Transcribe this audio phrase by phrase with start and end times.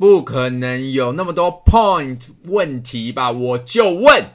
[0.00, 3.30] 不可能有那么多 point 问题吧？
[3.30, 4.24] 我就问。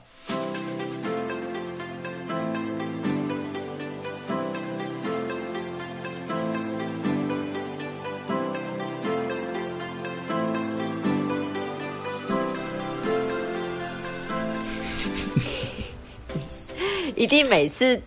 [17.16, 18.00] 一定每次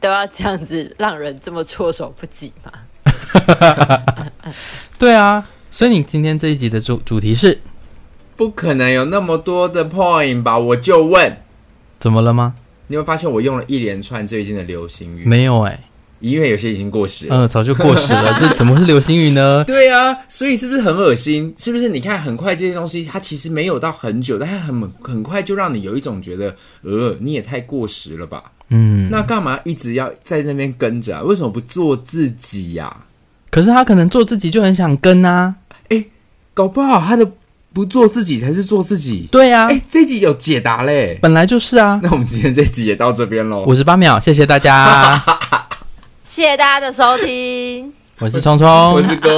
[0.00, 2.72] 都要这样子让人这么措手不及吗？
[4.98, 7.58] 对啊，所以你今天这一集的主主题是
[8.36, 10.58] 不可能有那么多的 point 吧？
[10.58, 11.36] 我就问，
[11.98, 12.54] 怎么了吗？
[12.88, 15.24] 你会发现我用了一连串最近的流行语？
[15.24, 15.80] 没有哎、欸，
[16.18, 17.36] 因为有些已经过时了。
[17.36, 19.62] 嗯、呃，早就过时了， 这怎么会是流行语呢？
[19.64, 21.54] 对啊，所以是不是很恶心？
[21.56, 21.88] 是不是？
[21.88, 28.50] 你看，很快这些东西它其实没有到很久，但它很很快就让你有一种觉得，呃，你也太过时了吧？
[28.70, 31.22] 嗯，那干嘛一直要在那边跟着啊？
[31.22, 33.06] 为什么不做自己呀、啊？
[33.50, 35.54] 可是他可能做自己就很想跟啊，
[35.88, 36.04] 哎，
[36.54, 37.28] 搞不好他的
[37.72, 39.28] 不做自己才是做自己。
[39.30, 41.98] 对啊，哎，这集有解答嘞，本来就是啊。
[42.04, 45.20] 那我们今天这集也到这边喽，五十八秒，谢谢大家，
[46.24, 47.92] 谢谢大家的收听。
[48.20, 49.30] 我是聪聪， 我是公，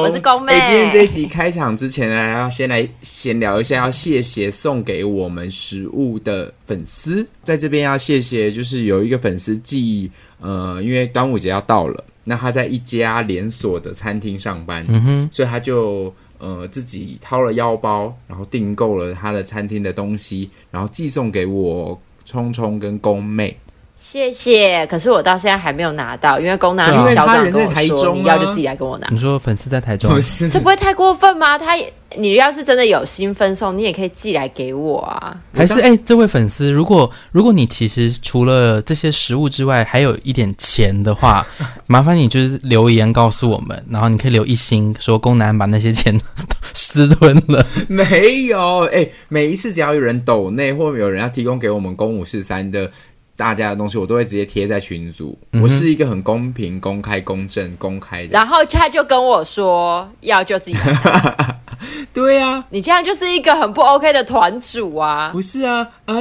[0.00, 0.52] 我是公妹。
[0.52, 10.08] 今天这一集开场之前呢，要先来闲聊一下，要谢谢送给我们食物的粉丝，在这边要谢谢，就是有一个粉丝寄，
[10.40, 23.56] 呃，因为端午节要到了，那他在一家连锁的餐厅上班，嗯哼，所以他就呃自己掏了腰包，然后订购了他的餐厅的东西，然后寄送给我聪聪跟工妹。
[24.00, 29.08] 谢谢，可是我到现在还没有拿到，因为公拿小长跟我说，你要就自己来跟我拿。
[29.10, 30.10] 你说粉丝在台中，
[30.50, 31.58] 这不会太过分吗？
[31.58, 31.76] 他，
[32.16, 35.36] 你要是真的有心分送，你也可以寄来给我啊。
[35.52, 41.44] 还是哎、欸，这位粉丝，如果如果你其实除了这些食物之外，还有一点钱的话，
[41.86, 46.24] 麻烦你就是留言告诉我们，然后你可以留一星，说公男把那些钱都
[46.72, 47.66] 私吞了。
[47.88, 52.90] 没有，哎、欸，每一次只要有人抖内，或者有人要提供给我们公五四三的。
[53.38, 58.30] 大家的东西我都会直接贴在群组，嗯、我是一个很公平、公开、公正、公开的。
[58.32, 61.56] 然后他就跟我说要就自己来。
[62.12, 65.30] 对啊，你这样就是一个很不 OK 的团主啊！
[65.30, 66.16] 不是啊，啊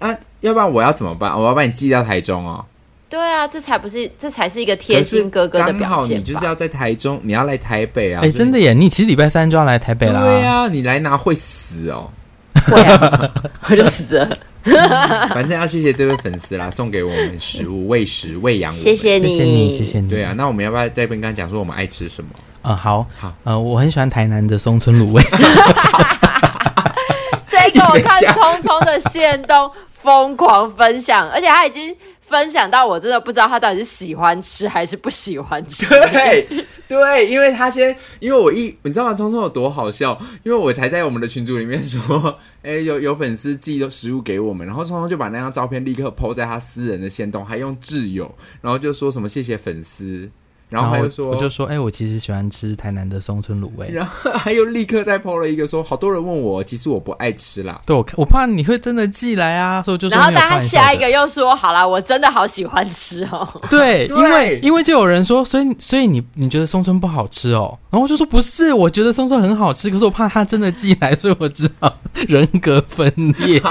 [0.00, 1.38] 啊，要不然我要怎么办？
[1.40, 2.64] 我要把你寄到台中哦。
[3.08, 5.80] 对啊，这才不是，这才是一个贴心哥哥的表现。
[5.80, 8.22] 刚好你就是要在台中，你要来台北啊！
[8.24, 10.20] 哎，真的耶，你其实礼拜三就要来台北了。
[10.20, 12.10] 对啊，你来拿会死哦。
[12.66, 13.30] 会啊，
[13.70, 14.36] 我就死了。
[15.30, 20.08] 反正要谢谢这位粉丝啦，送给我们食物喂食喂养我们，谢谢你，谢谢你，谢谢你。
[20.08, 22.30] 对啊，那我们要不要再跟刚刚讲说我们爱吃什么？
[22.62, 25.22] 嗯、呃，好好，呃，我很喜欢台南的松村卤味。
[27.46, 29.70] 这个我看聪聪的线动
[30.06, 35.84] 疯狂分享，而且他已经分享到我真的不知道他到底是喜欢吃还是不喜欢吃。
[35.88, 36.48] 对
[36.86, 39.14] 对，因为他先，因为我一你知道吗？
[39.14, 40.16] 聪聪有多好笑？
[40.44, 42.38] 因为我才在我们的群组里面说。
[42.62, 50.28] 哎，有有粉丝寄食物给我们，然后聪聪就把那张照片立刻 po 在他私人的限动，还用挚友，然后就说什么谢谢粉丝。
[50.68, 53.88] 然后他就说，我就说，哎、欸，我其实喜欢吃台南的松村卤味。
[53.92, 57.80] 然后 还有立刻再 po 了一个说，好多人问我，其实我不爱吃啦。
[57.86, 60.18] 对，我我怕你会真的寄来啊，所以我就说。
[60.18, 63.48] 然后他下一个又说，好啦，我真的好喜欢吃哦。
[63.70, 67.78] 对，因为因为就有人说，所以所以你你觉得松村不好吃哦？
[67.90, 71.96] 然后我就说不是，我觉得松村很好吃，可是我怕他真的寄来，所以我只好
[72.26, 73.62] 人格分裂。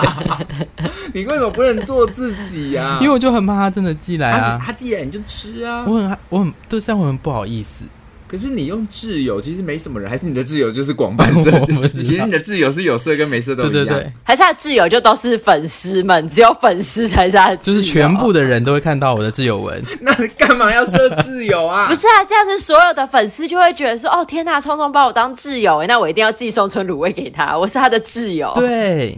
[1.13, 3.00] 你为什么不能做自己呀、啊？
[3.01, 4.51] 因为我就很怕他真的寄来啊。
[4.51, 5.83] 啊他寄来你就吃啊。
[5.85, 6.81] 我很我很对。
[6.85, 7.84] 这样我们不好意思，
[8.28, 11.50] 可是你用挚友，其实没什么人，还是你的挚友就是广泛色？
[11.96, 19.84] 其实你的挚友是有色跟没色都一样，对对对，还是他的挚友就都是粉丝们，只有粉丝才是他的友，就是全部的人都会看到我的挚友文。
[20.01, 21.88] 那你干嘛要设挚友啊？
[21.90, 28.51] 不是啊，这样子所有的粉丝就会觉得说，哦天呐，聪聪把我当挚友，那我一定要寄送春卤味给他，我是他的挚友。
[28.56, 29.18] 对，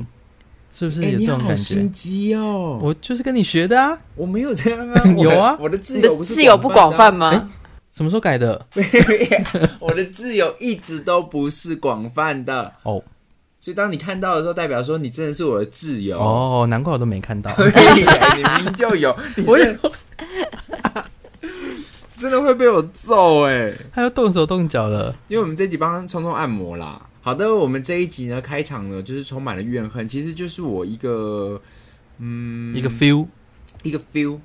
[0.77, 1.47] 是不是有这种感觉？
[1.47, 7.49] 你好心机哦，我就是跟你学的啊，我没有这样啊，有啊，我的挚友挚友不广泛吗？
[7.97, 8.63] 什么时候改的？
[9.81, 13.03] 我的挚友一直都不是广泛的哦，
[13.59, 16.67] 所以当你看到的时候，代表说你真的是我的挚友哦。
[16.69, 19.17] 难怪我都没看到， 你明明就有，
[19.47, 19.91] 我真的，
[22.19, 23.73] 真的会被我揍哎！
[23.91, 27.01] 他要动手动脚了，因为我们这集帮聪聪按摩啦。
[27.21, 31.59] 好的，我们这一集呢，开场呢就是充满了怨恨，其实就是我一个
[32.19, 33.25] 嗯，一个 feel，
[33.81, 34.37] 一个 feel。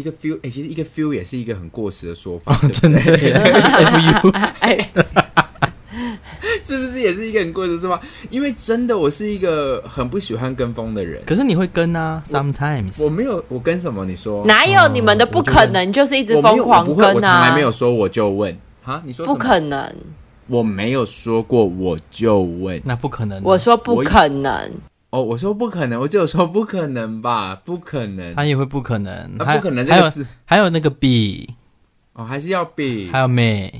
[0.00, 3.00] 一个 feel，哎、欸，其实一个 feel 也是一个很过时的说法，哦、真的。
[6.62, 8.00] 是不是也是一个很过时的说法？
[8.30, 11.22] 因为真的，我是一个很不喜欢跟风的人。
[11.26, 14.04] 可是你会跟啊？Sometimes 我，我没有，我跟什么？
[14.04, 15.92] 你说哪有你们的不可能？
[15.92, 17.08] 就是一直疯狂跟啊！
[17.08, 19.02] 我从来没有说，我就问啊！
[19.04, 19.92] 你说不可能？
[20.46, 22.80] 我没有说过，我就问。
[22.84, 23.42] 那不可能。
[23.42, 24.70] 我说不可能。
[25.10, 28.34] 哦，我说不可能，我就说不可能吧，不可能。
[28.34, 30.24] 他也会不可能，啊、不可能这个字。
[30.44, 31.50] 还有那个 B，
[32.12, 33.72] 哦，还是要 B，还有 May。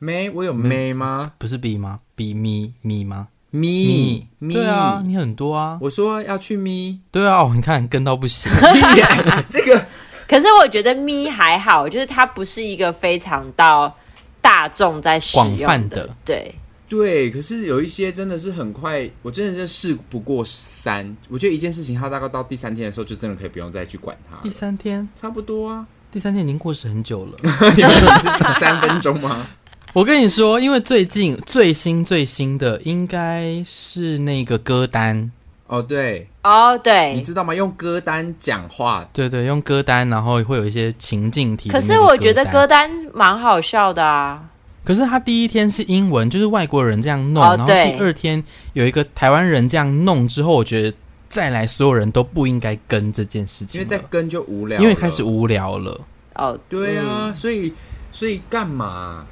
[0.00, 1.32] May，我有 May 吗？
[1.38, 5.78] 不是 B 吗？B me me 吗？Me me，对啊，你很多啊。
[5.80, 8.50] 我说要去 Me，对啊，哦，你看跟到不行。
[9.48, 9.86] 这个，
[10.28, 13.96] 可是我觉得 Me 还好，就是它不是一个非常到
[14.40, 16.54] 大众在使用的，广泛的，对。
[16.94, 21.04] 对，可是有一些真的是很快，我真的是事不过三。
[21.28, 24.36] 我觉得一件事情，它大概到第三天的时候，就真的可以不用再去管它。
[24.42, 29.44] 第三天差不多啊，第三天已经过时很久了， 有是三分钟吗？
[29.92, 35.30] 我跟你说，因为最近最新最新的应该是那个歌单
[35.66, 37.54] 哦，对哦，对，你知道吗？
[37.54, 41.70] 用歌单讲话，对对，用歌单，然后会有一些情境题。
[41.70, 44.42] 可是我觉得歌单蛮好笑的啊。
[44.84, 48.44] 可是他第一天是英文，就是外国人这样弄，哦、然后第二天
[48.74, 50.94] 有一个台湾人这样弄之后，我觉得
[51.28, 55.98] 再来所有人都不应该跟这件事情，因为再跟就无聊，因为开始无聊了。
[56.34, 57.72] 哦，对啊，嗯、所以
[58.12, 59.24] 所以干嘛？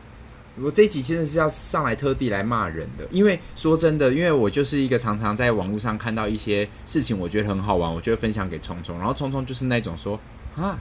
[0.60, 10.18] 我这一集真的是要上来特地来骂人的，因为说真的，因为我就是一个常常在网络上看到一些事情，我觉得很好玩，我就会分享给聪聪，然后聪聪就是那种说
[10.56, 10.78] 啊。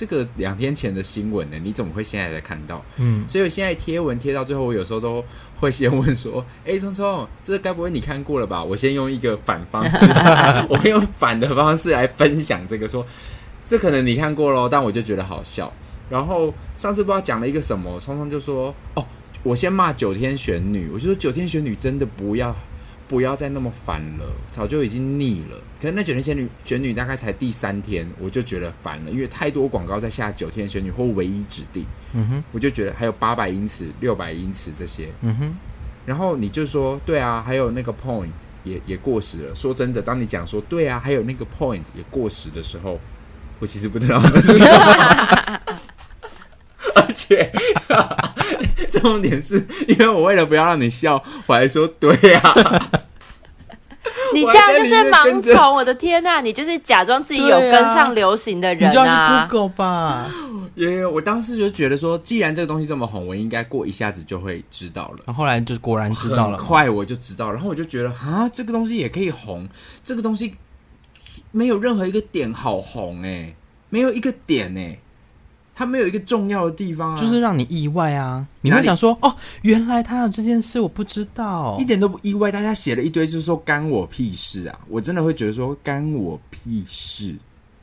[0.00, 1.58] 这个两天前的新闻呢？
[1.62, 2.82] 你怎么会现在才看到？
[2.96, 5.22] 嗯，所以我现在贴文贴到最后，我有时候都
[5.56, 10.06] 会先问说：“哎，聪聪，这该不会你看过了吧？”我先用一个反方式，
[10.70, 13.06] 我会用反的方式来分享这个，说
[13.62, 15.70] 这可能你看过咯，但我就觉得好笑。
[16.08, 19.04] 然后上次不知道讲了一个什么，聪聪就说：“哦，
[19.42, 22.56] 我先骂九天玄女，我就说九天玄女真的不要。”
[23.10, 25.56] 不要再那么烦了，早就已经腻了。
[25.82, 31.84] 可是那九天仙女玄女大概才第三天，我就觉得烦了，因为太多广告在下九天玄女或唯一指定。
[32.12, 35.08] 嗯哼，我就觉得还有八百英尺、六百英尺这些。
[35.22, 35.52] 嗯哼，
[36.06, 38.30] 然后你就说对啊，还有那个 point
[38.62, 39.52] 也也过时了。
[39.56, 43.00] 说真的，当你讲说对啊，还有那个 point 也过时的时候，
[43.58, 45.60] 我其实不知道那是什么。
[46.94, 47.52] 而且
[48.90, 52.90] 重点是因为我为了不要让你笑，我还说对啊。
[54.32, 56.40] 你这样就是盲从，我的天呐！
[56.40, 58.88] 你就是假装自己有跟上流行的人啊！
[58.88, 60.30] 你就要去 Google 吧。
[60.76, 61.04] 耶！
[61.04, 65.24] 我当时就觉得说，既然这个东西这么红，我应该过一下子就会知道了。
[65.26, 67.50] 然后后来就果然知道了，很快我就知道。
[67.50, 69.68] 然后我就觉得啊，这个东西也可以红，
[70.04, 70.54] 这个东西
[71.50, 73.52] 没有任何一个点好红哎，
[73.88, 74.96] 没有一个点哎。
[75.80, 78.46] 他没有一个重要的地方啊，就是让你意外啊！
[78.60, 82.52] 你会想说哦，原来他有这件事，我不知道，一点都不意外。
[82.52, 84.78] 大家写了一堆，就是说干我屁事啊！
[84.90, 87.34] 我真的会觉得说干我屁事。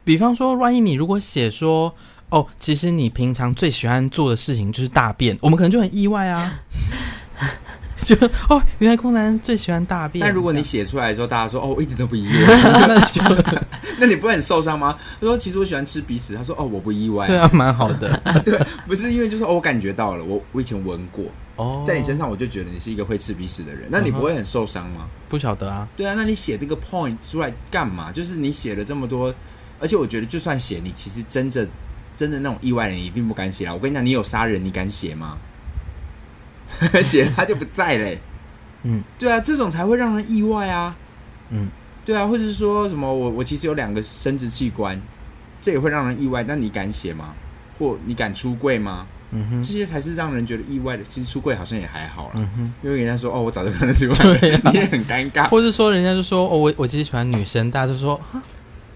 [0.03, 1.91] 比方说，万一你如果写说
[2.29, 6.53] 哦，其实你平常最喜欢做的事情就是大便，我们可能就很意外啊。
[8.05, 8.15] 就
[8.49, 10.21] 哦，原来空男最喜欢大便。
[10.23, 13.21] 但如果你写出来的时候，大家说哦，我一点都不意外， 那就
[13.99, 14.97] 那你不会很受伤吗？
[15.19, 18.19] 他说其实我喜欢吃鼻屎，他说哦，我不意外，对啊，蛮好的。
[18.45, 25.07] 对，不是因为就是哦，我感觉到了，我我以前闻过哦，在你身上我就觉得你是一个会吃鼻屎的人，那你不会很受伤吗？
[25.27, 25.87] 不晓得啊。
[25.97, 28.11] 对啊，那你写这个 point 出来干嘛？
[28.11, 29.33] 就是你写了这么多，
[29.79, 31.67] 而且我觉得就算写，你其实真正
[32.15, 33.73] 真的那种意外的，你一定不敢写啦。
[33.73, 35.37] 我跟你讲，你有杀人，你敢写吗？
[37.03, 38.19] 写他就不在嘞，
[38.83, 40.95] 嗯，对啊，这种才会让人意外啊，
[41.49, 41.67] 嗯，
[42.05, 44.99] 对啊，或者是说什么我我其实有两个生殖器官，
[45.61, 46.43] 这也会让人意外。
[46.43, 47.33] 但你敢写吗？
[47.79, 49.05] 或你敢出柜吗？
[49.31, 51.03] 嗯哼，这些才是让人觉得意外的。
[51.03, 55.49] 其实出柜好像也还好啦，嗯哼，因为人家说哦，我早就看得出 来，对啊，你也很尴尬。
[55.49, 58.19] 或者说人家就说哦，我我其实喜欢女生，大家就说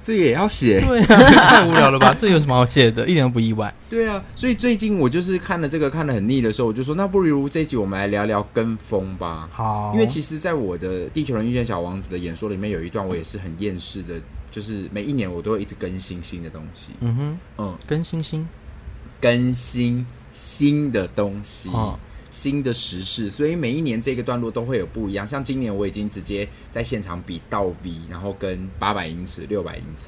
[0.03, 0.79] 这个也要写？
[0.81, 2.15] 对啊， 太无聊了吧？
[2.19, 3.07] 这有什么好写的？
[3.07, 3.73] 一点都不意外。
[3.89, 9.49] 对啊，所以最近我就是看了这个看得很腻的时候，我就说，那不如这一集我们来聊聊跟风吧。
[9.51, 14.15] 好，因为其实，在我的《地球人遇见小王子》的演说里面，有一段我也是很厌世的，
[14.49, 16.91] 就是每一年我都会一直更新新的东西。
[17.01, 18.47] 嗯哼，嗯，更新新，
[19.19, 21.69] 更新新的东西。
[21.69, 21.99] 哦
[22.31, 25.27] 新的时事，所以每一年这个段落都会有不一样。
[25.27, 30.05] 像今年我已经直接在现场比倒 V，然后跟八百英尺、六百英尺，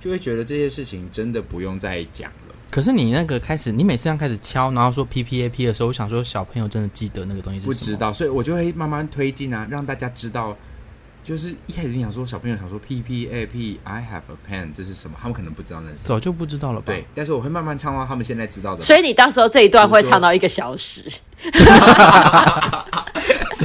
[0.00, 2.54] 就会觉得这些事情真的不用再讲了。
[2.70, 7.72] 可是你那个开始，你每次这样开始敲，然后说 PPAP 的时候，我想说小朋友真的记得那个东西是什么？
[7.72, 10.54] 不知道，所以我就会慢慢推进啊，让大家知道。
[11.28, 15.14] 就是一开始你想说小朋友想说 P P A P，I have a pen，这是什么？
[15.20, 15.98] 他们可能不知道那是。
[15.98, 16.86] 早就不知道了吧？
[16.86, 18.80] 对，但是我会慢慢唱到他们现在知道的。
[18.80, 21.04] 所以你到时候这一段会唱到一个小时。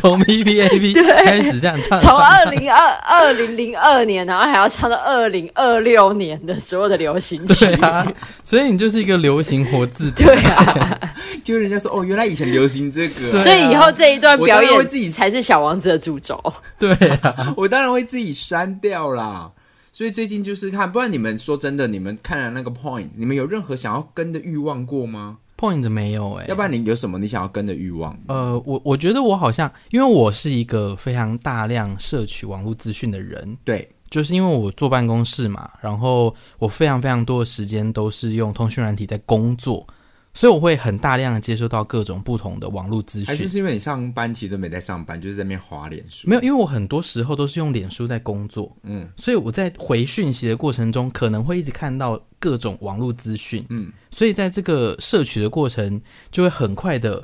[0.04, 7.66] 从 P P A P 开始这样唱，从二零二二零零二年，然后还要唱到二零二六年的所有的流行曲。
[7.68, 8.06] 对啊，
[8.44, 10.28] 所以你就是一个流行活字典。
[10.28, 11.00] 对啊，
[11.42, 16.38] 就人家说哦，原来以前流行这个，所以以后这一段表演会自己才是小王子的主轴。
[16.78, 16.92] 对
[17.22, 19.50] 啊， 我当然会自己删掉啦。
[19.94, 28.18] 所以最近就是看，不然你们说真的，你们看了那个 point，你们有任何想要跟的欲望过吗？point 没有哎、欸，要不然你有什么你想要跟的欲望？
[28.28, 39.88] 呃，我我觉得我好像，因为我是一个非常大量摄取网络资讯的人，对，就是因为我坐办公室嘛，然后我非常非常多的时间都是用通讯软体在工作。
[40.36, 46.28] 所以我会很大量的接收到各种不同的网络资讯，还是是因为你上班其实都没在上班，就是在那边滑脸书？
[46.28, 57.24] 没有，因为我很多时候都是用脸书在工作，嗯，所以我在回讯息的过程中，可能会一直看到各种网络资讯，嗯，所以在这个摄取的过程，就会很快的，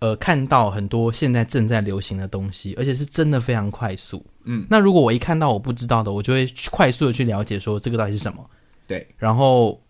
[0.00, 4.66] 呃，看到很多现在正在流行的东西，而且是真的非常快速，嗯。
[4.68, 8.44] 那如果我一看到我不知道的，我就会快速的去了解说这个到底是什么，
[8.86, 9.82] 对，然后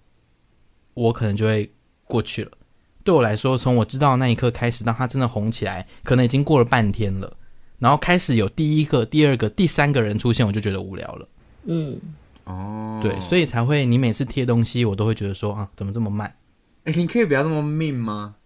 [0.94, 1.68] 我可能就会。
[2.06, 2.50] 过去了，
[3.02, 7.36] 对我来说，从我知道的那一刻开始，当他真的红起来，可能已经过了半天了。
[7.78, 11.28] 然后开始有第一个、第二个、第三个人出现，我就觉得无聊了。
[11.64, 12.00] 嗯，
[12.44, 16.34] 哦，对，所以才会你每次贴东西，我都会觉得说啊，怎么这么慢？
[16.84, 18.36] 哎，你可以不要这么命吗？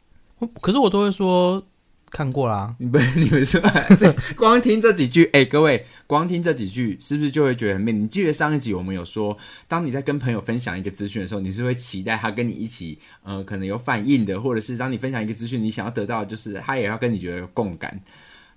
[0.61, 1.63] 可是我都会说。
[2.11, 3.61] 看过啦，你不你们说，
[3.99, 7.93] 这光听这几句， 哎、欸，各位，光听这几句，是不是就会觉得很美？
[7.93, 9.37] 你记得上一集我们有说，
[9.67, 18.01] 当你在跟朋友分享一个资讯的时候，你是会期待他跟你一起，呃，可能有反应的，或者是当你分享一个资讯，你想要得到就是他也要跟你觉得有共感。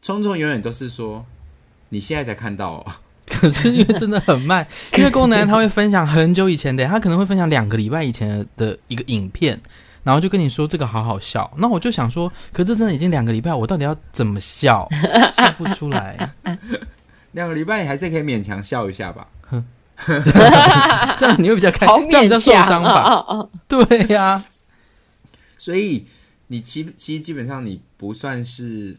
[0.02, 1.26] 聪聪永远都是说，
[1.90, 2.86] 你现在才看到，哦，
[3.28, 4.66] 可是因为真的很慢，
[4.98, 9.60] 因为功能他会分享很久以前的，他可能会分享两个礼拜以前的一个影片。
[10.04, 14.90] 然后就跟你说这个好好笑，那我就想说，可是真的已经两个礼拜，我到底要怎么笑？
[15.32, 16.34] 笑不出来。
[17.34, 19.28] 两个礼拜你还是可以勉强笑一下吧。
[21.18, 23.48] 这样你会比较开心，这样比较受伤吧？
[23.68, 24.46] 对呀、啊。
[25.56, 26.08] 所以
[26.48, 28.98] 你其其实基本上你不算是，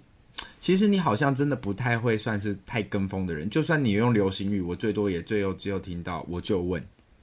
[0.61, 3.51] 其实你好像真的不太会算是太跟风的人。
[3.51, 6.81] 就算你用流行语，我最多也最后只有听到我就问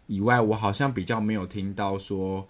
[0.07, 2.45] 以外，我好像比较没有听到说。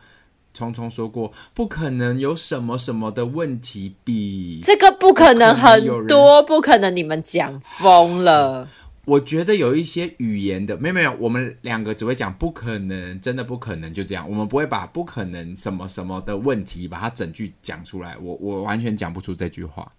[0.54, 8.68] 聪聪说过，不可能有什么什么的问题比这个不可能很多，不可能你们讲疯了。
[9.06, 18.16] 我觉得有一些语言的，没有没有，我们两个只会讲不可能，真的不可能，就这样，我们不会把不可能什么什么的问题把它整句讲出来。
[18.22, 19.92] 我我完全讲不出这句话。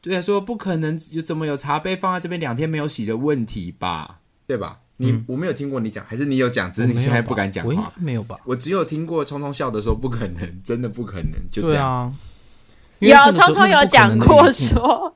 [0.00, 4.20] 对啊，说不可能，就怎么有茶杯放在这边两天没有洗的问题吧？
[4.46, 4.80] 对吧？
[4.98, 6.70] 你、嗯、我没有听过你讲，还是你有讲？
[6.70, 7.92] 只是你现在不敢讲话。
[7.96, 8.36] 没有吧？
[8.44, 11.86] 我只有听过聪聪笑的时候，不可能，真的不可能，就这样。
[11.86, 12.12] 啊、
[12.98, 15.14] 有聪聪有讲过说，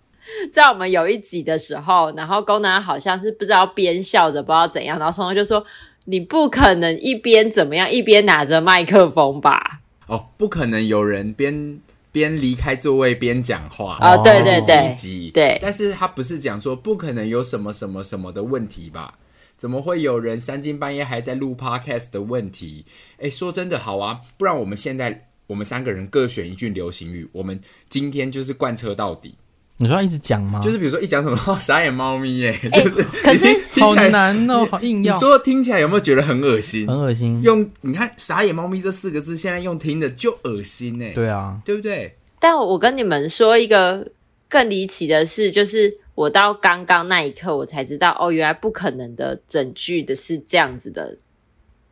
[0.52, 5.64] 在我们有一集的时候，然后功能好像是不知道边笑着不知道怎样，然后聪聪就说
[6.06, 11.80] ：“你不可能一边怎么样一边拿着麦克风吧？”哦，不可能有人边
[12.12, 14.22] 边离开座位边讲话啊、哦！
[14.22, 15.58] 对对对，对。
[15.62, 19.14] 但是他不是讲说不可能有什么什么什么的问题吧？
[19.62, 22.84] 怎么会有人三更半夜还在录 podcast 的问题？
[23.20, 29.36] 哎，说真的，好啊，不然我们现在我们三个人各选一句流行语，我们今天就是贯彻到底。
[29.76, 30.60] 你说要一直讲吗？
[30.64, 33.46] 就是比如说一讲什么 傻眼猫咪耶， 就是可是
[33.80, 35.14] 好难哦，好硬要。
[35.14, 36.84] 你说听起来有没有觉得很恶心？
[36.88, 37.40] 很恶心。
[37.44, 41.10] 用你看“傻眼猫咪”这四个字，现在用听的就恶心哎。
[41.10, 42.16] 对啊，对不对？
[42.40, 44.10] 但我跟你们说一个
[44.48, 46.01] 更离奇的事，就是。
[46.14, 51.16] 我到刚刚那一刻，我才知道哦，原来不可能的整句的是这样子的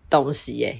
[0.09, 0.79] 东西耶！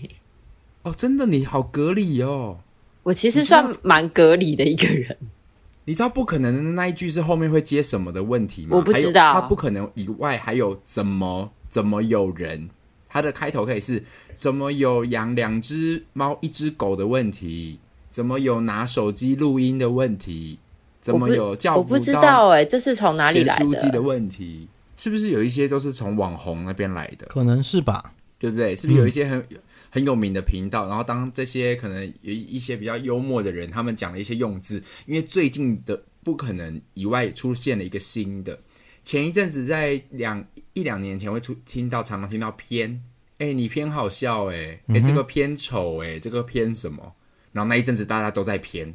[0.83, 2.59] 哦，真的，你好隔离哦。
[3.03, 5.17] 我其实算蛮隔离的一个人。
[5.87, 8.77] 你知道不可能的那一句是后面会接什么的问题吗？
[8.77, 9.33] 我不知道。
[9.33, 12.69] 它不可能以外还有怎么怎么有人？
[13.09, 14.05] 它的开头可以是
[14.39, 17.81] 怎么有养两只猫一只狗的问题？
[18.11, 20.59] 怎么有拿手机录音的问题？
[21.01, 21.79] 怎么有叫不？
[21.81, 23.65] 我不知道哎，这是从哪里来的？
[23.65, 27.27] 书记的问题是不是有一些都是从网红那边来的？
[27.27, 28.77] 可能是吧，对不对？
[28.77, 30.89] 是不是有一些很、嗯、很有名的频道？
[30.89, 38.59] 然后当这些可能有一些比较幽默的人，他们讲了一些用字，因为最近的不可能以外出现了一个新的。
[39.03, 43.03] 前一阵子在两一两年前会出听到常常听到偏，
[43.39, 47.15] 哎，你偏好笑哎，哎，这个偏丑哎，这个偏什么？
[47.53, 48.95] 然后那一阵子大家都在偏。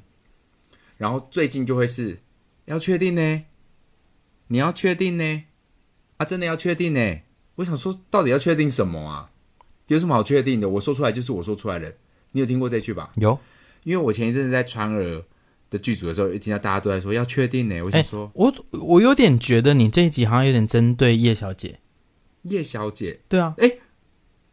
[0.98, 2.20] 然后最近就会是
[2.66, 3.44] 要确定呢，
[4.48, 5.44] 你要确定呢，
[6.18, 7.20] 啊，真的要确定呢。
[7.56, 9.32] 我想说，到底要确定什么啊？
[9.88, 10.68] 有什么好确定的？
[10.68, 11.94] 我说出来就是我说出来的。
[12.32, 13.12] 你有听过这句吧？
[13.16, 13.40] 有，
[13.84, 15.24] 因为我前一阵子在川儿
[15.70, 17.82] 的剧组的时候，一听到大家都在说要确定呢。
[17.82, 21.80] 我想说，我我有点觉得你这一集好像有点针对叶小姐。
[22.44, 23.75] 叶小姐，对啊，哎，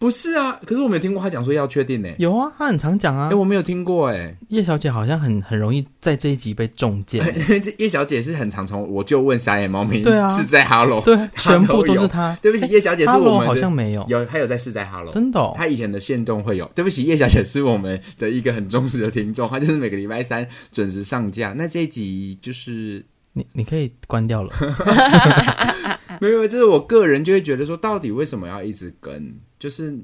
[0.02, 2.09] 不是啊，可是我没有听过他讲说要确定呢。
[2.18, 3.28] 有啊，他很常讲啊。
[3.30, 4.37] 哎，我没有听过哎。
[4.49, 7.25] 叶小姐好像很很容易在这一集被中箭。
[7.61, 12.37] 这 叶小姐是很常从我就问傻眼猫咪， 对啊，是在 Hello，对，全部都是她。
[12.42, 15.52] 对不起，叶小姐是我们好像没有，有，还有在是在 Hello，真的。
[15.54, 16.68] 她以前的线动会有。
[16.75, 21.52] 对不起，叶小姐是我们的一个很忠实的听众，她就是每个礼拜三准时上架。
[21.56, 24.52] 那这一集就是你你可以关掉了。
[26.20, 29.34] 没有，就是我个人就会觉得说，到底为什么要一直跟？
[29.58, 29.98] 就是。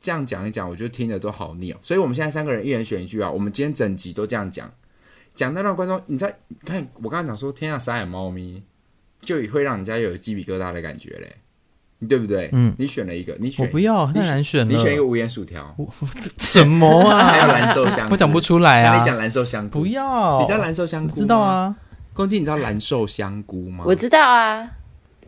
[0.00, 1.76] 这样讲一讲，我觉得听的都好腻哦。
[1.82, 3.28] 所以，我们现在三个人一人选一句啊。
[3.28, 4.72] 我们今天整集都这样讲，
[5.34, 6.32] 讲到让观众，你在
[6.64, 8.62] 看我刚刚讲说，天下，傻眼猫咪，
[9.20, 11.34] 就会让人家有鸡皮疙瘩的感觉嘞，
[11.98, 12.48] 你对不对？
[12.52, 14.72] 嗯，你选了一个，你选，我不要，太难选了。
[14.72, 15.76] 你选一个无盐薯条，
[16.38, 17.24] 什么啊？
[17.24, 18.96] 还有蓝瘦香菇，我讲不出来啊。
[18.96, 20.38] 你讲蓝瘦香菇，不要。
[20.40, 21.16] 你知道蓝瘦香菇？
[21.16, 21.74] 知道啊。
[22.18, 23.84] 公鸡，你知道蓝瘦香菇吗？
[23.86, 24.68] 我知道啊。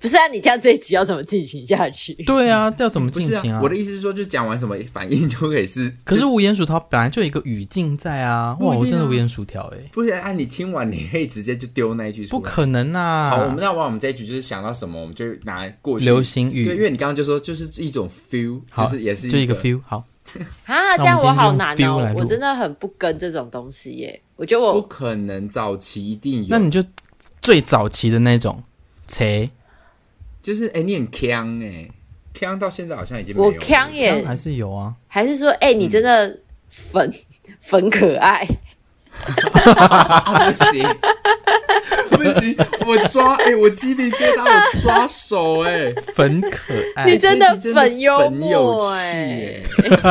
[0.01, 2.15] 不是啊，你这样这一集要怎么进行下去？
[2.25, 3.61] 对啊，要怎么进行啊，啊？
[3.63, 5.93] 我的意思是说，就讲完什么反应就可以是。
[6.05, 8.57] 可是无盐薯条本来就有一个语境在啊！
[8.61, 9.91] 哇，我真的无盐薯条哎、欸！
[9.93, 12.41] 不是啊，你听完你可以直接就丢那一句出来。
[12.41, 13.29] 不可能啊！
[13.29, 16.07] 好，我们要玩我们这一局，就是想到什么我们就拿过去。
[16.07, 19.79] 流行语，因为你刚刚就说就是一种 feel，就是也是一就一个 feel。
[19.87, 20.03] 好
[20.67, 22.13] 啊，这样我好难哦！
[22.17, 24.23] 我真的很不跟这种东西耶。
[24.37, 26.83] 我觉得我不可能早期一定有，那你就
[27.43, 28.63] 最早期的那种，
[29.09, 29.51] 切。
[30.43, 31.91] 就是哎、欸，你很锵哎，
[32.35, 33.49] 锵到现在好像已经没有。
[33.49, 38.47] 我锵也还是有啊，还是说哎、欸，你真的粉、嗯、 粉可爱？
[39.21, 40.83] 不行
[42.23, 49.63] 不行，我抓 哎、欸，我鸡皮疙瘩，我抓手哎、欸，粉可爱，你真的粉幽默哎，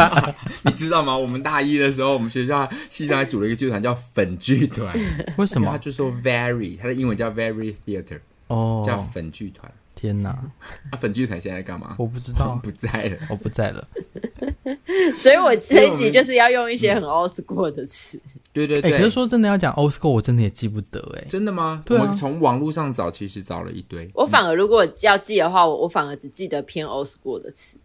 [0.64, 1.16] 你知道吗？
[1.18, 4.94] 我们大一的时候，我们学校系上还组了一个剧团叫粉剧团，
[5.38, 5.70] 为什么？
[5.70, 9.72] 他就说 very，他的英文叫 very theater，哦，叫粉剧团。
[9.96, 10.30] 天哪！
[10.30, 11.96] 啊，粉剧团现在干嘛？
[11.98, 13.86] 我不知道， 不在了，我不在了。
[15.16, 18.20] 所以我这一集就是要用一些很 old school 的词。
[18.52, 18.92] 对对对。
[18.92, 21.26] 可是说真的，要讲 old school，我真的也记不得哎。
[21.30, 21.84] 真的吗？
[21.86, 22.08] 对啊。
[22.10, 24.10] 我从网络上找，其实找了一堆。
[24.14, 27.78] 我反而如果要记的话，我我反而只记得偏 old school 的词。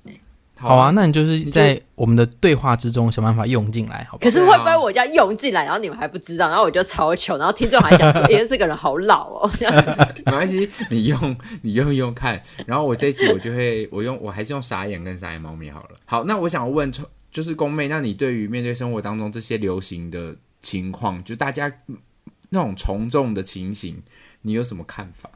[0.57, 4.31] 好啊，那你就是在我们的对话之中想办法用进来，好不好？
[4.31, 9.51] 可是会不会我这样用进来，然后你们还不知道，然后我就超糗，然后听众还讲说：“哎，这个人好老哦。
[10.25, 15.99] ”没关系，你用你用一用看，然后我这一集我就会我用我还是用傻眼跟傻眼猫咪好了。
[16.07, 16.91] 好，那我想问，
[17.31, 21.71] 就是宫妹，那你对于面对生活当中这些流行的情况，就大家
[22.51, 24.01] 那种从众的情形，
[24.43, 25.29] 你有什么看法？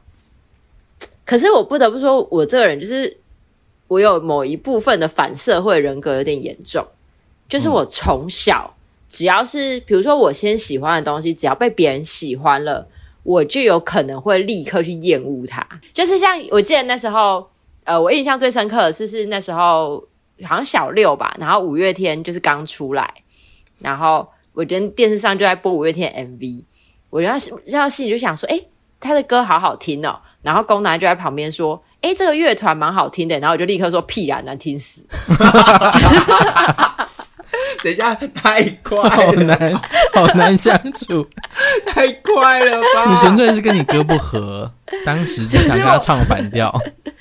[1.25, 3.17] 可是我不得不说，我这个人就是。
[3.89, 6.87] 我有某一部分的反社会人格有点严重，
[7.49, 8.73] 就是我从小
[9.09, 12.87] 只要是比如说我先喜欢的东西，只要被别人喜欢了，
[13.23, 15.67] 我就有可能会立刻去厌恶它。
[15.91, 17.49] 就是像我记得那时候，
[17.83, 20.07] 呃，我印象最深刻的是是那时候
[20.43, 23.11] 好像小六吧，然后五月天就是刚出来，
[23.79, 26.61] 然后我觉得电视上就在播五月天 MV，
[27.09, 28.67] 我然后然后心里就想说，诶，
[28.99, 31.79] 他的歌好好听哦，然后宫男就在旁边说。
[32.01, 35.01] 哎，这个乐团蛮好听的，然后我就立刻说屁啊，难听死！
[37.83, 39.75] 等一下，太快了，好难，
[40.13, 41.27] 好难相处，
[41.85, 43.03] 太快了吧？
[43.11, 44.71] 你纯粹是跟你哥不合，
[45.05, 46.73] 当时就想跟他唱反调。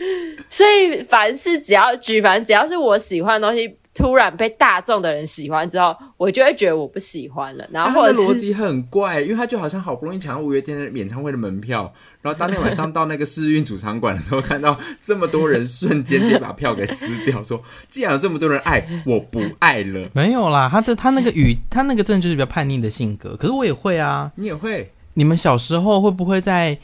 [0.48, 7.68] 所以，凡是只要举凡只要是我喜欢的东西，突然被大众的人喜欢之后，我就会觉得我不喜欢了。
[7.72, 11.92] 然后，或者是逻辑很怪，因为他就好像好不容易抢到五月天的演唱会的门票。
[12.22, 23.36] 然后当天晚上到那个试运主场馆的时候，看到这么多人瞬间直接把票给撕掉，说：“既然有这么多人爱，我不爱了。”没有啦，他的他那个语，他那个真的就是比较叛逆的性格。
[23.36, 24.90] 可是我也会啊，你也会。
[25.14, 26.78] 你们小时候会不会在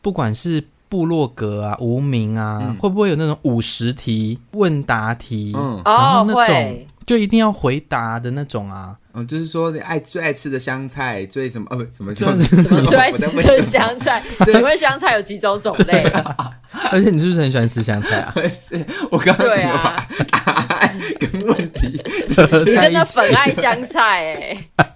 [0.00, 0.62] 不管是
[0.94, 5.52] 部落格啊、无名啊，嗯、会不会有那种五十题问答题？
[5.58, 8.94] 嗯，然后那种、哦、就一定要回答的那种啊。
[9.12, 14.22] 嗯，就是说你爱最爱吃的香菜，最什么呃，什么什么什么最爱吃的香菜？
[14.46, 16.04] 请问香菜有几种种类？
[16.92, 18.32] 而且你是不是很喜欢吃香菜啊？
[18.54, 22.00] 是我刚刚怎么把答案跟问题？
[22.28, 22.34] 你
[22.76, 24.36] 真的粉爱香菜
[24.78, 24.86] 哎！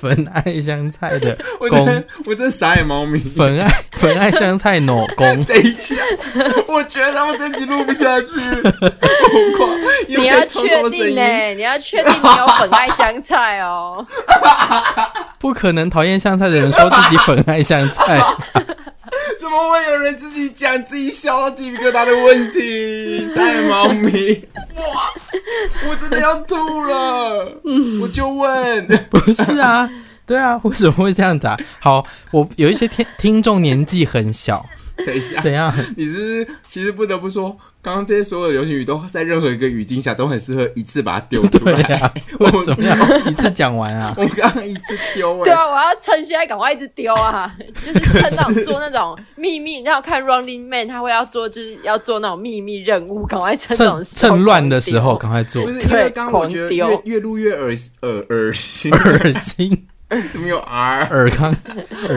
[0.00, 1.36] 粉爱香菜的
[1.68, 3.18] 公，我真傻眼猫咪。
[3.36, 5.94] 粉爱粉爱香菜老公， 等一下，
[6.68, 8.26] 我觉得他们这集录不下去。
[10.08, 11.22] 你要确定呢？
[11.54, 14.06] 你要确定你有粉爱香菜哦。
[15.38, 18.20] 不可能讨厌香菜的人说自己粉爱香菜。
[19.48, 23.24] 怎么会有人自己讲自己笑到鸡皮疙瘩的问题？
[23.34, 24.44] 三眼猫咪，
[24.76, 24.82] 哇！
[25.88, 27.58] 我真的要吐了。
[27.64, 29.88] 嗯，我就问， 不是啊？
[30.26, 31.56] 对啊，为什么会这样子啊？
[31.80, 34.66] 好，我有一些听听众年纪很小，
[35.06, 35.74] 等一下，怎样？
[35.96, 42.12] 你是不是其实不得不说，刚刚这些所有的流行语都在任何一个语境下都很适合一次把它丢出来。
[42.40, 44.12] 为什么要一次讲完啊？
[44.18, 47.54] 我刚刚一次丢，对啊，我要趁现在赶快一直丢啊！
[47.84, 55.64] 就是趁那种做那种秘密，然后看 Running Man，他会要做，就是要做那种秘密任务，赶快趁这种趁乱的时候赶快做。
[55.64, 59.86] 不是因为刚刚我觉得越越录越恶恶恶心，恶心。
[60.32, 61.04] 怎么有 R？
[61.10, 61.54] 耳康，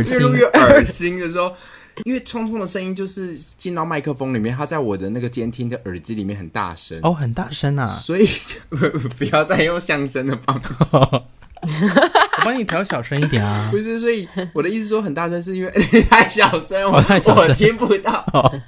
[0.05, 1.53] 越录越恶心的时候，
[2.03, 7.85] 因为聪聪的声音就是进到麦克风里面，他在我的那个监听的耳机里面很大声哦，很大声啊！
[7.87, 8.27] 所以
[9.17, 11.25] 不要再用相声的方式， 我
[12.43, 13.67] 帮你调小声一点啊！
[13.71, 18.25] 不是，所以我的意思说很大声，是因为你 太小声，我太小声，我听不到。
[18.33, 18.61] 哦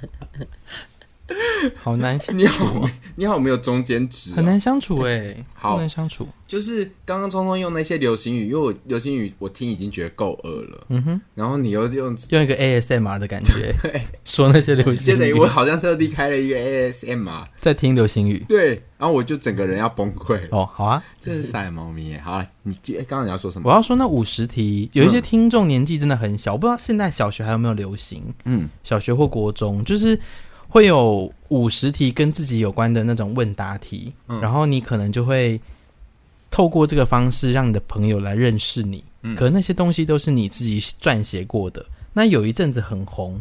[1.76, 6.26] 好难相处，你好，你好，没有中间值，很难相处哎， 好难相处。
[6.46, 11.20] 就是刚刚聪聪用那些流行语，因为我流行语我听已经觉得够恶了，嗯哼。
[11.34, 18.82] 然后你又用用一个 ASMR 的感觉， 对，说那些流行语，就等于我好像特地开了一个 ASMR 在听流行语，对。
[18.96, 20.48] 然后我就整个人要崩溃了。
[20.52, 22.20] 哦，好啊，这是傻猫咪耶。
[22.24, 22.74] 好，你
[23.06, 23.68] 刚刚你要说什么？
[23.68, 30.18] 我要说那五十题，有一些听众年纪真的很小，我不知道现在小学还有没有流行，嗯，小学或国中就是。
[30.74, 35.60] 会有五十题跟自己有关的那种问答题，嗯、然后你可能就会
[36.50, 39.04] 透过这个方式让你的朋友来认识你。
[39.22, 41.86] 嗯、可是那些东西都是你自己撰写过的。
[42.12, 43.40] 那有一阵子很红，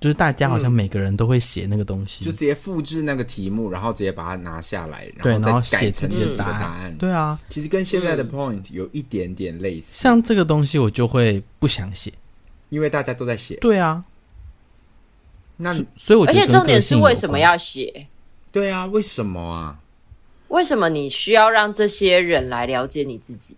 [0.00, 6.96] 就是大家好像每个人都会写那个东西，嗯、就直接复制那个题目，然后直接把它拿下来，对，然后写自己的答案。
[6.96, 9.88] 对啊，其实跟现在的 point 有一点点类似。
[9.92, 12.10] 像这个东西，我就会不想写，
[12.70, 13.56] 因为大家都在写。
[13.56, 14.02] 对啊。
[15.60, 18.06] 那所以我觉得，而且重点是为什么要写？
[18.50, 19.78] 对啊，为什么啊？
[20.48, 23.56] 为什么你需要让这些人来了解你自己？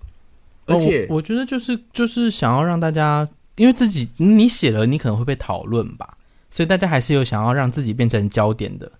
[0.66, 6.18] 而且我，我觉得就是就是想要让大家，因为自己你写了，你可能会被讨论吧，
[6.50, 8.92] 所以大家还是有想要让自己变成焦点的。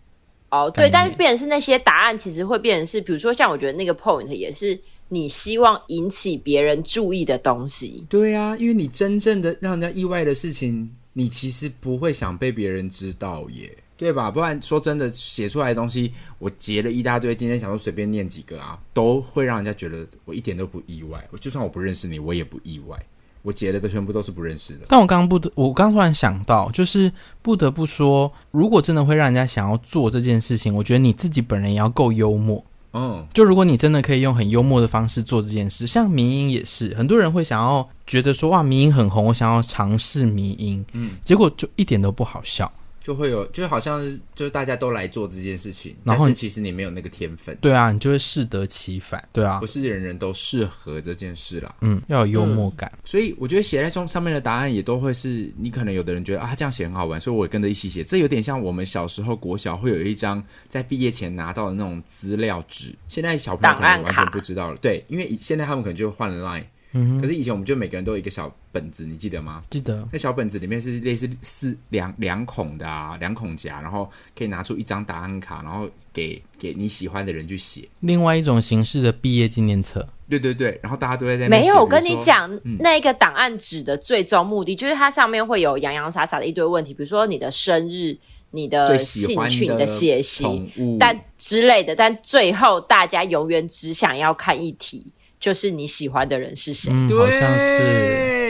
[0.48, 8.06] 哦，对，但是变成是那些答案，其实会变成是，比如说像我觉得那个 point 也是你希望引起别人注意的东西。
[8.08, 10.90] 对啊，因为你真正的让人家意外的事情。
[11.12, 14.30] 你其实不会想被别人知道耶，对吧？
[14.30, 21.22] 不然说真的，写出来的东西我截了一大堆，今天想说随便念几个啊，都会让人家觉得我一点都不意外。
[21.30, 22.98] 我就算我不认识你，我也不意外。
[23.42, 24.86] 我截的都全部都是不认识的。
[24.88, 32.64] 但我刚刚不得，我刚突然想到，就是不得不说，如果真的会让人家想要做这件事情，我觉得你自己本人也要够幽默。
[32.92, 42.70] 嗯，就如果你真的可以用很幽默的方式做这件事，像迷音也是，很多人会想要觉得说哇，迷音很红，我想要尝试迷音，嗯，结果就一点都不好笑。
[43.02, 66.64] 就会有，就好像是，就是大家都来做这件事情，然后其实你没有那个天分，对啊，你就会适得其反，对啊，不是人人都适合这件事啦，嗯，要有幽默感，嗯、所以我觉得写在上上面的答案也都会是你可能有的人觉得啊，这样写很好玩，所以我也跟着一起写，这有点像我们小时候国小会有一张在毕业前拿到的那种资料纸，现在小朋友可能完全不知道了，对，因为现在他们可能就换了 line。
[66.92, 69.62] 嗯，可是以前我们就每个人都有一个小本子，你记得吗？
[69.70, 70.06] 记得。
[70.12, 77.88] 那小本子里面是类似四两两孔的啊，两孔夹，然后可以拿出一张答案卡，然后给给你喜欢的人去写。
[78.00, 80.06] 另外一种形式的毕业纪念册。
[80.28, 81.78] 对对对，然后大家都会在那没有。
[81.78, 88.16] 我跟你讲，嗯、那个档案纸的最终目的就是它上面会有洋洋洒洒的一堆问题，比如说你的生日、
[88.50, 95.12] 你的兴趣、你的血型，但之类的，但最后大家永远只想要看一题。
[95.42, 96.92] 就是你喜欢的人是谁？
[96.92, 98.40] 嗯，好像是。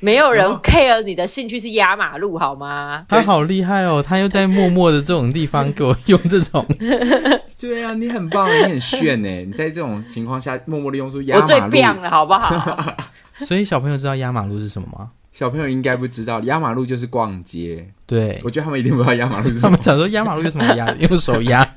[0.00, 3.04] 没有人 care 你的兴趣是压马路好吗？
[3.08, 6.64] 他好厉害哦，他又在默默的这种地方给我用这种。
[7.60, 9.28] 对啊，你很棒，你很炫呢。
[9.44, 12.96] 你在这种情况下默默的用出压马路，我最棒了，好不好？
[13.44, 15.10] 所以小朋友知道压马路是什么吗？
[15.34, 17.84] 小朋友应该不知道，压马路就是逛街。
[18.06, 19.62] 对，我觉得他们一定不知道压马路是什么。
[19.62, 20.88] 他们想说压马路有什么压？
[20.94, 21.74] 用手压。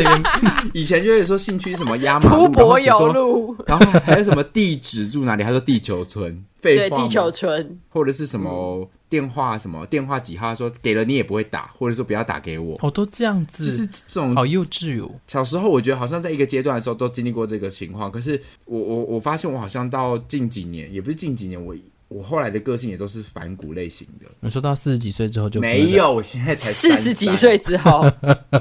[0.72, 5.44] 以前就会说兴趣是什么压马路， 铺柏油路，然后还有什么地址住哪里？
[5.44, 6.96] 他说地球村，废话。
[6.96, 10.46] 对，地球村，或者是什么电话什么电话几号？
[10.48, 12.74] 他说给了你也不会打，或者说不要打给我。
[12.80, 15.10] 哦，都这样子，就是这种好幼稚哦。
[15.26, 21.74] 小时候我觉得好像在一个阶段的时候都经历过这个情况，可是我我我发现我好像到近几年，也不是近几年我。
[22.14, 24.26] 我后来的个性也都是反骨类型的。
[24.38, 28.08] 你说到四十几岁之后就没有，我现在才四十几岁之后，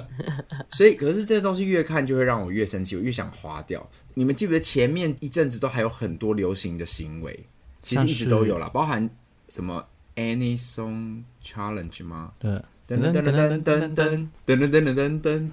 [0.73, 3.87] 所以可是这些东西越看就会让我越生气，我越想划掉。
[4.15, 7.47] 你们记不记得前面一阵子都还有很多流行的行为，
[7.83, 9.07] 其实一直都有啦，包含
[9.49, 9.85] 什么
[10.15, 12.31] Any Song Challenge 吗？
[12.39, 12.59] 对。
[12.85, 15.51] 噔噔噔噔噔噔噔噔噔噔噔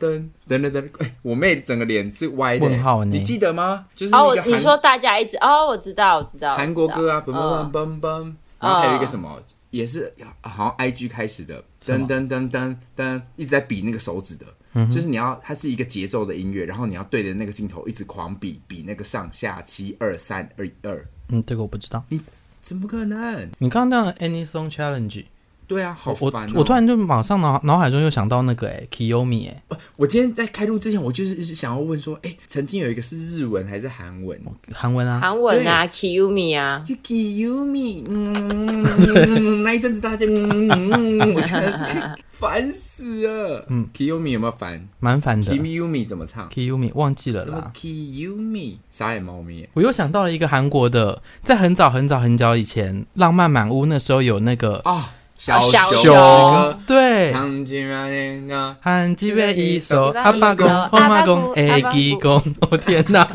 [0.48, 0.88] 噔噔噔！
[0.98, 3.86] 哎，我妹整个脸是歪的，问号，你记得吗？
[3.94, 9.40] 就是哦，你说大家一直哦，我知道，我知道，韩国歌啊，嘣嘣嘣嘣嘣，然后还有一个什么
[9.70, 21.06] 也是好像 I G 开始的，噔噔噔噔噔，一直在比那个手指的，就是你要它是一个节奏的音乐，然后你要对着那个镜头一直狂比比那个上下七二三二二。
[21.28, 22.02] 嗯，这个我不知道。
[22.08, 22.20] 你
[22.60, 23.48] 怎么可能？
[23.58, 25.24] 你刚刚那样 Any Song Challenge？
[25.70, 26.52] 对啊，好烦、哦！
[26.54, 29.62] 我我突然就马上脑脑海中又想到那个哎，Kiyomi 哎，
[29.94, 34.36] 我今天在开录之前，我就是想要问说，哎，曾经有一个是日文还是韩文？
[34.72, 41.84] 韩文啊，韩文啊，Kiyomi 啊，就 Kiyomi，嗯，那一阵子大家就，嗯，我真的是
[42.32, 43.64] 烦死了。
[43.68, 44.88] 嗯，Kiyomi 有没有烦？
[44.98, 45.52] 蛮烦的。
[45.52, 47.70] Kiyomi 怎么唱？Kiyomi 忘记了啦。
[47.80, 49.68] Kiyomi 傻眼猫咪。
[49.74, 55.14] 我又想到了一个韩国的，在很早很早很早以前，浪漫满屋那时候有那个啊。
[55.40, 62.38] 小熊对，喊几遍，喊几遍一首阿爸公阿妈公哎吉公，
[62.70, 63.26] 我 天哪！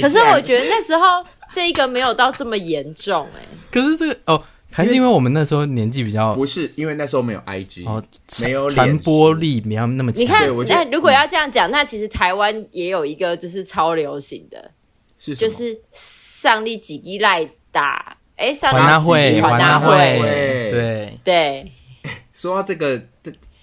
[0.00, 3.42] 可是我觉得那时候这一个没有到这么严重哎。
[3.70, 8.02] 可是这个哦，还是因为我们那时候年纪比较不是，因为那时候没有 IG 哦，
[8.40, 10.22] 没有传播力没有那么强。
[10.22, 14.70] 你看，那如果要这样讲，那其实台湾也有一个就是超流行的，
[15.18, 18.16] 是就是上力几滴赖打。
[18.36, 21.72] 哎，环大会，环大会，对对对。
[22.32, 23.00] 说到这个。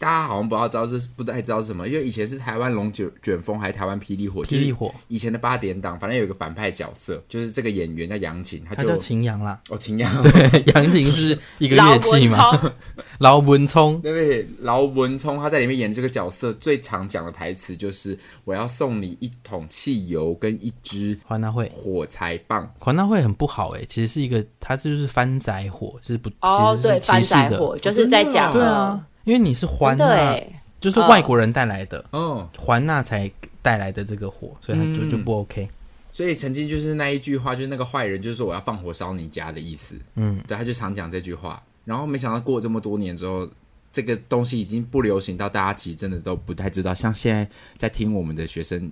[0.03, 4.43] 大家好像不知道知道是不太知道是什么，因为以前是台湾龙卷卷风还是台湾霹雳火？
[4.43, 4.93] 霹雳火。
[5.07, 9.57] 以前的八点档，反正有一个反派角色，就是这个演员叫杨琴，他叫秦阳啦。
[9.69, 10.11] 哦，秦阳。
[10.21, 12.73] 对，杨琴是一个乐器嘛。
[13.19, 14.45] 劳 文聪，对不对？
[14.59, 29.05] 劳文聪他在里面演的这个角色，最常讲的台词就是：“我要送你一桶汽油跟一支环大会火柴棒。”环大会很不好哎、欸，其实是一个，它就是翻仔火，就是不哦，其实是歧视的对，翻宅火就是在讲、哦、对啊。
[29.23, 30.39] 因为你是环纳，
[30.79, 33.31] 就是外国人带来的，嗯，环纳才
[33.61, 35.69] 带来的这个火，所以他就就不 OK。
[36.11, 41.61] 所以曾经就是那一句话，就是那个坏人就是说我要放火烧你家的意思，嗯，对，他就常讲这句话。
[41.85, 43.49] 然后没想到过这么多年之后，
[43.91, 46.93] 这个东西已经不流行到大家其实真的都不太知道。
[46.93, 48.91] 像现在在听我们的学生。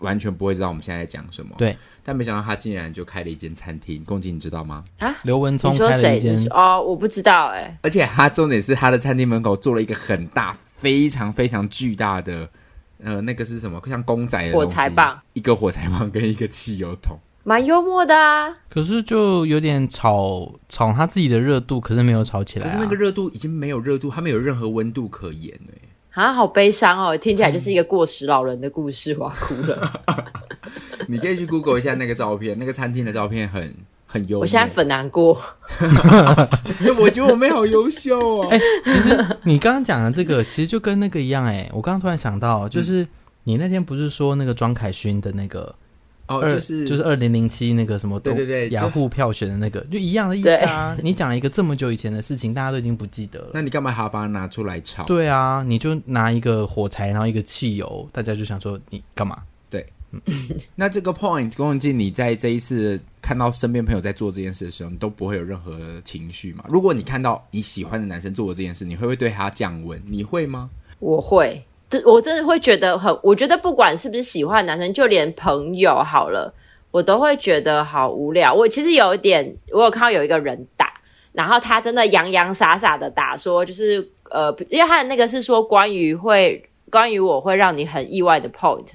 [0.00, 1.54] 完全不会知道我们现在在讲什么。
[1.58, 4.04] 对，但没想到他竟然就开了一间餐厅。
[4.04, 4.84] 恭喜你知道吗？
[4.98, 7.78] 啊，刘文聪开了一间哦，我不知道哎、欸。
[7.82, 12.48] 而且他重点是他的餐厅门口做了一个很大、非常非常巨大的，
[13.02, 13.80] 呃，那个是什么？
[13.86, 18.54] 像公仔的火柴棒，一个火柴棒跟一个汽油桶，蛮幽默的啊。
[18.68, 22.68] 可是就有点炒炒他自己的热度，可是没有炒起来、啊。
[22.68, 25.87] 可是那个热度已经没有热度，他没有任何温度可言哎、欸。
[26.12, 27.16] 啊，好悲伤哦！
[27.16, 30.02] 听起来就是一个过时老人的故事，我要 哭了。
[31.06, 33.74] 你可以去 Google 一下那个照片，那个餐厅的照片很
[34.06, 34.40] 很优。
[34.40, 35.38] 我现在很难过。
[36.98, 38.48] 我觉得我妹好优秀哦。
[38.50, 41.70] 哎、欸，其实你刚刚讲的这个，其实就跟那个一样哎、欸。
[41.72, 43.06] 我刚刚突然想到，就是
[43.44, 45.74] 你那天不是说那个庄凯勋的那个。
[46.28, 50.96] 哦，就是就是二零零七那个什么对对对雅虎票选的那个，就一样的意思啊。
[51.02, 53.50] 你讲了一个这么久以前的事情，大家都已经不记得了。
[53.54, 55.04] 那你干嘛还要把它拿出来炒？
[55.04, 59.42] 对啊，你就拿一个火柴，然后一个汽油，大家就想说你干嘛？
[59.70, 60.20] 对，嗯、
[60.76, 66.64] 那这个 point，龚文静，你在这一次看到身边朋友在做这件事的时候，你都不会有任何情绪嘛？
[66.68, 69.98] 如果你看到你喜欢的男生做的这件事，你会不会对他降温？
[70.06, 70.68] 你会吗？
[70.98, 71.62] 我会。
[72.04, 76.52] 我真的会觉得很，我觉得不管是不是喜欢男生，就连朋友好了，
[76.90, 78.52] 我都会觉得好无聊。
[78.52, 80.92] 我其实有一点，我有看到有一个人打，
[81.32, 88.88] 然后他真的洋洋洒洒的打，说就是呃，因为他的那个是说关于会关于我会让你很意外的 point，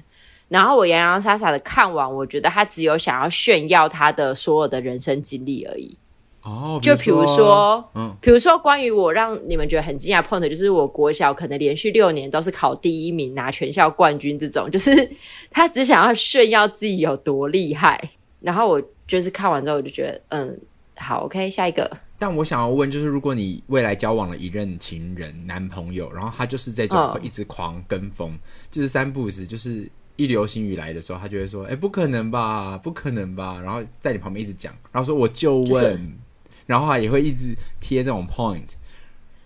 [0.48, 5.98] 然后我洋洋洒洒的看完，我觉得他只有想要炫耀他的所有的人生经历而已。
[6.44, 15.10] 哦，就比如说，嗯，比如说关于我让你们觉得很惊讶的 point，就是我国小可能连续六年都是考第一名，拿全校冠军这种， 就是
[15.50, 17.98] 他只想要炫耀自己有多厉害。
[18.40, 20.60] 然后我就是看完之后，我就觉得，嗯，
[20.96, 21.90] 好，OK，下一个。
[22.18, 28.38] 但我想要问，就是如果你未来交往了一任情人、男朋友，然后他就是这种一直狂跟风，嗯、
[28.70, 35.64] 就是三不五时，就是一流星雨来的时候，他就会说，哎、欸，不可能吧，不可能吧，然后在你旁边一直讲，然后说我就问。
[35.64, 35.98] 就是
[36.66, 38.68] 然后他，也会一直贴这种 point，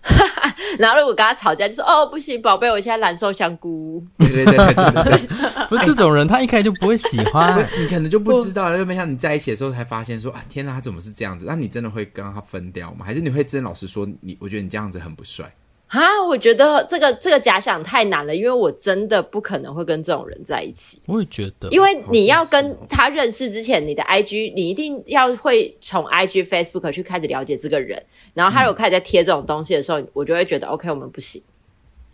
[0.79, 4.03] 然后如果跟他吵架，就说哦，不行，宝贝，我现在蓝瘦香菇。
[4.17, 5.27] 对对对对对，对，
[5.67, 11.45] 不是这种人，他一开始就不会喜欢， 你可能就不知道，就没想你在一起的时候才发现说啊，天哪，他怎么是这样子？
[11.47, 13.05] 那你真的会跟他分掉吗？
[13.05, 15.51] 还是你会真老实说，你我觉得你这样子很不帅？
[15.89, 21.01] 啊，我觉得这个这个假想太难了，因为我真的不可能会跟这种人在一起。
[21.07, 31.41] 我也觉得，因为你要跟他认识之前，你的 IG 你一定要会从 IG、Facebook 去开始了解这个人，然后他如果开始在贴这种东西的时候，嗯、我就会觉得 OK，我们不行。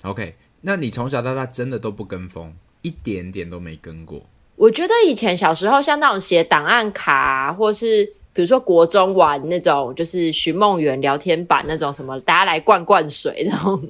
[0.03, 4.21] OK，那你从小到大真的都不跟风，一点点都没跟过？
[4.55, 8.13] 我觉得以前小时候像那种写档案卡啊，或是。
[8.35, 13.79] 比如说国中玩那种就是寻梦园聊天版那种什么，大家来灌灌水这种。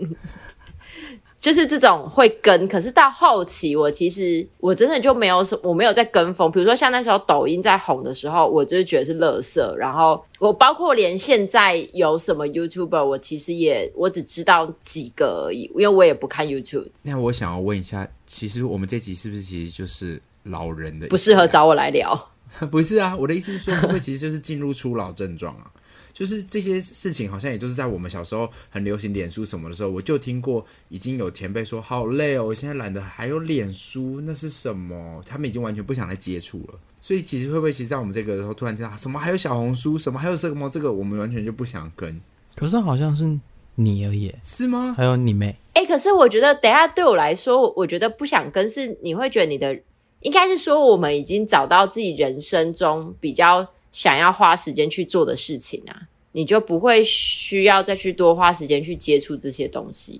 [1.38, 6.51] 就是这种会跟，可是到后期，我其实我真的就没有什，我没有在跟风。
[6.51, 9.73] 比如说像那时候抖音在红的时候，我就是觉得是垃圾。
[9.75, 16.88] 然后我包括连现在有什么 YouTuber，我其实也我只知道几个而已，因为我也不看 YouTube。
[17.03, 22.29] 那我想要问一下，其实我们这集是不是其实就是老人的，不适合找我来聊？
[22.72, 25.72] 不是啊，我的意思是说，会不会其实就是进入初老症状啊？
[26.13, 35.22] 就是这些事情，好像也就是在我们小时候很流行脸书什么的时候，我就听过已经有前辈说好累哦，我现在懒得还有脸书，那是什么？
[35.26, 36.80] 他们已经完全不想来接触了。
[37.02, 40.70] 所以其实会不会，其实在我们这个时候突然听到什么还有小红书，什么还有这个吗？
[40.72, 42.20] 这个我们完全就不想跟。
[42.56, 43.38] 可是好像是
[43.76, 44.94] 你而已，是吗？
[44.96, 45.54] 还有你妹？
[45.74, 49.78] 哎、欸，可是我觉得等下对我来说，我觉得不想跟是你会觉得你的
[50.25, 53.65] 应该是说我们已经找到自己人生中比较。
[53.95, 55.95] 想要花时间去做的事情啊，
[56.33, 60.19] 你就不会需要再去多花时间去接触这些东西。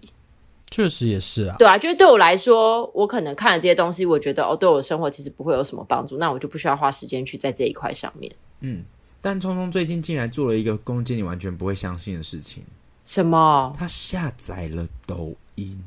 [0.72, 8.34] 确实也是啊，对啊，就是对我来说，我可能看了这些东西，我觉得哦，对我的生活其实不会有什么帮助，那我就不需要花时间去在这一块上面。
[8.62, 8.86] 嗯，
[9.20, 12.64] 但聪聪最近竟然做了一个攻击你完全不会相信的事情。
[13.04, 13.76] 什么？
[13.78, 15.84] 他下载了抖音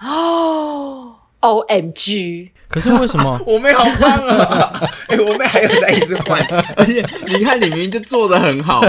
[0.00, 1.16] 哦。
[1.42, 2.50] O M G！
[2.68, 4.80] 可是为什么 我妹好棒啊？
[5.08, 6.40] 哎、欸，我妹还有在一直换，
[6.74, 8.80] 而且你看，你明明就做的很好。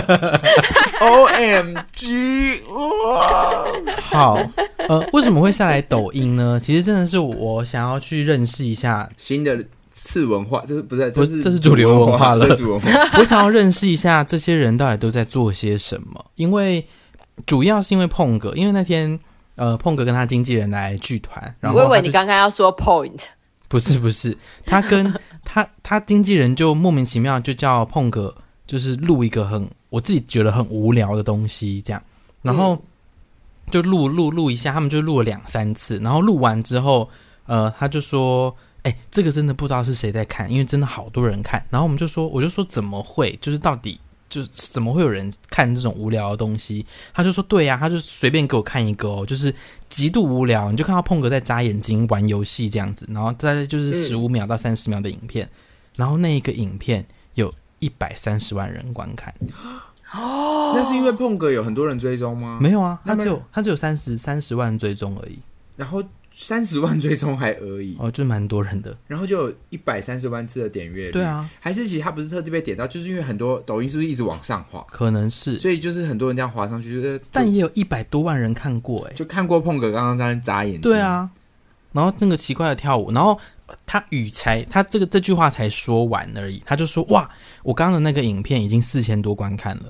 [1.01, 2.61] O M G！
[2.69, 3.65] 哇，
[4.03, 4.39] 好，
[4.87, 6.57] 呃，为什么会下来抖音呢？
[6.63, 9.61] 其实真的是我想要去认识一下新的
[9.91, 11.11] 次文化，这是不是？
[11.11, 12.47] 这是，这是主流文化了。
[12.47, 13.19] 这是主流文化。
[13.19, 16.87] 我想要认识一下这些人到底都在做些什么，因为
[17.45, 19.19] 主要是因为碰哥，因为那天。
[19.55, 23.25] 呃，碰哥跟他经纪人来剧团，然后我以为你刚刚要说 point，
[23.69, 24.35] 不是不是，
[24.65, 25.13] 他跟
[25.43, 28.35] 他他经纪人就莫名其妙就叫碰哥，
[28.65, 32.01] 就是录一个很我自己觉得很无聊的东西，这样，
[32.41, 32.81] 然后
[33.69, 37.07] 就录录录一下，他们就录了两三次，然后录完之后，
[37.45, 43.99] 呃，他就说，哎，这个真的不知道是谁在看，因为真的好多人看，然后我们就说，我就说怎么会，就是到底。
[44.33, 46.83] 就怎么会有人看这种无聊的东西？
[47.13, 49.53] 他就说：“对呀、啊，他就随便给我看一个哦，就是
[49.89, 50.71] 极度无聊。
[50.71, 55.51] 你就看到碰哥在眨眼睛玩游戏这样子，然后大概就是十五秒到三十秒的影片，嗯、
[55.97, 59.31] 然后那一个影片有一百三十万人观看。
[60.13, 62.57] 哦，那是因为碰哥有很多人追踪吗？
[62.59, 65.37] 没有啊，他只有他只有三十三十万追踪而已。
[65.75, 66.03] 然后。
[66.35, 71.11] 三十万追踪还而已哦，就蛮多人的，然后就有一百三十万次的点阅率。
[71.11, 74.83] 对啊，还是其实他不是特地被点到，就是因为很多抖音是不是一直往上滑？
[74.89, 80.81] 可能是，所以就是很多人这样滑上去，就是但也有一百多万人看过，哎，就看过碰哥刚刚在那眨眼睛。
[80.81, 81.29] 对啊，
[81.91, 83.39] 然后那个奇怪的跳舞，然后
[83.85, 87.29] 他语才他这个这句话才说完而已，他就说哇，
[87.61, 89.83] 我刚刚的那个影片已经四千多观看了，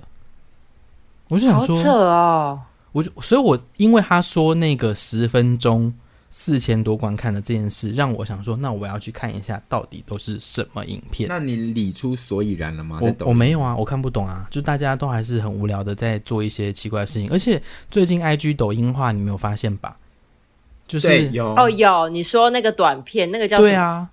[1.30, 5.94] 我就想说，好扯哦，我就所以，我因为他说那个十分钟。
[6.36, 11.30] 四千多观看的这件事，让我想说，那我要去看一下，到底都是什么影片？
[11.30, 12.98] 那你理出所以然了吗？
[13.00, 19.96] 我我没有啊，我看不懂啊，就大家都还是很无聊的在做一些奇怪的事情，而且最近 IG 抖音化，你没有发现吧？
[20.88, 23.70] 就是有哦有，你说那个短片，那个叫什么？
[23.70, 24.10] 对啊，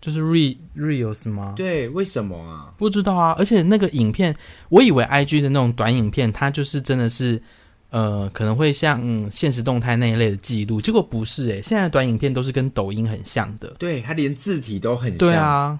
[0.00, 1.54] 就是 Re Reels 吗？
[1.56, 2.74] 对，为什么啊？
[2.78, 4.34] 不知道啊，而且那个影片，
[4.70, 7.40] 我以为 IG 的那种短影片，它就是真的是。
[7.90, 15.78] 呃，可能会像嗯现实动态那一类的记录，结果不是诶、欸，现在短影片都是跟抖音很像的，对，它连字体都很像，对啊，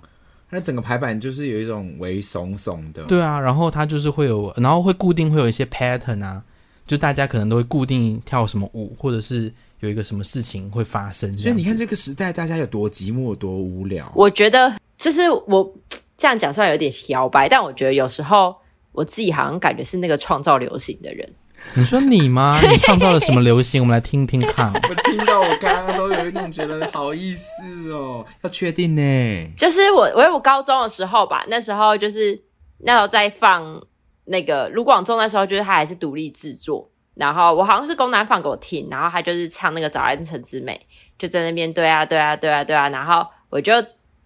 [0.50, 6.42] 它整个排版就是有一种微耸耸的，对啊，然后它就是会有，然后会固定会有一些 pattern 啊，
[6.84, 14.10] 就大家可能都会固定跳什么舞，或者是有一个什么事情会发生，所以你看这个时代大家有多寂寞，多无聊。
[14.16, 15.72] 我觉得就是我
[16.16, 18.56] 这样讲出来有点摇摆，但我觉得有时候
[18.90, 21.32] 我自己好像感觉是那个创造流行的人。
[21.74, 22.58] 你说你吗？
[22.68, 23.80] 你创造了什么流行？
[23.80, 24.72] 我们来听听看。
[24.72, 27.44] 我听到我刚刚都有一种觉得好意思
[27.92, 29.52] 哦，要确定呢。
[29.56, 32.40] 就是我，我我高中的时候吧，那时候就是
[32.78, 33.80] 那时候在放
[34.24, 40.80] 那个卢广仲，那时候就是他还是独立制作，然后我好像是公男放给我听，然后他就是唱那个早安陈之美，
[41.16, 43.72] 就在那边对啊对啊对啊对啊，然后我就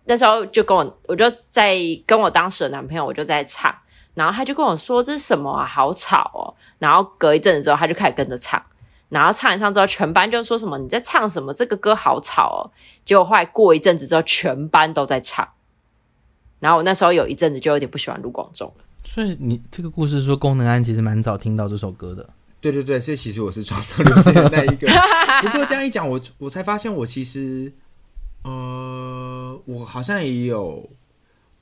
[0.07, 3.75] 那时候就跟我我就在跟我当时的男朋友，我就在唱。
[4.15, 5.67] 然后他就跟我说：“这是什么啊？
[5.67, 8.63] 好吵哦！”然后隔一阵子之后，他就开始跟着唱。
[9.09, 11.53] 然后唱一唱之后，全班就说什么：“你在唱什么？
[11.53, 12.71] 这个歌好吵哦！”
[13.05, 15.49] 结果后来过一阵子之后，全班都在唱。
[16.61, 18.73] 然后我那时候有一阵子就有点不喜欢卢广仲。
[19.03, 22.29] 所以你这个故事说，功能安其实蛮早听到这首歌的。
[22.61, 24.87] 对对对，所以其实我是创造流行的那一个。
[25.43, 27.73] 不过这样一讲，我我才发现，我其实
[28.43, 30.89] 呃，我好像也有。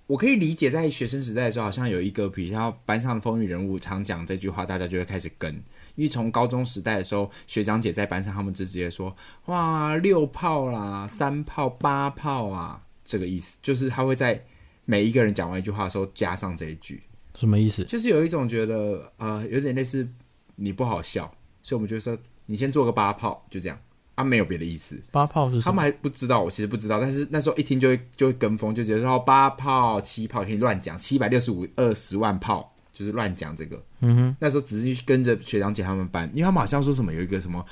[0.07, 5.55] 我可以理解，在学生时代的时候，好像有一个比较班上的风云人物常讲这句话，大家就会开始跟。
[5.95, 9.15] 因为从高中时代的时候，学长姐在班上，他们就直接说
[9.47, 14.43] ：“哇，六炮啦，三炮、八炮啊，这个意思就是他会在
[14.85, 17.03] 每一个人讲完一句话的时候加上这一句，
[17.39, 17.85] 什么意思？
[17.85, 20.09] 就是有一种觉得呃，有点类似
[20.57, 21.33] 你不好笑，
[21.63, 23.79] 所以我们就说你先做个八炮，就这样
[24.15, 25.01] 啊，没有别的意思。
[25.11, 25.63] 八炮是什么？
[25.65, 37.65] 他们还不知道，我其实不知道，但是那时候一听就会就会跟风，就觉得说八炮、七炮可以乱讲，七百六十五二十万炮。”就是乱讲这个，嗯哼，那时候只是跟着学长姐他们班，因为他们好像说什么有一个什么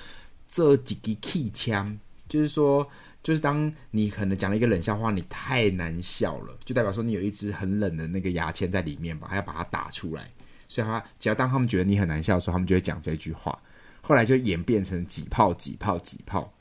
[0.51, 1.95] 这几个 key 枪，
[2.27, 2.89] 就是说，
[3.23, 10.27] 就是当你可能讲了一个冷笑话，你太难笑了，就代表说你有一支很冷的那个牙签在里面吧，还要把它打出来，
[10.67, 13.57] 所以他只要当他们觉得你很难笑的时候，他们就会讲这句话，
[14.01, 16.53] 后来就演变成几炮几炮几炮，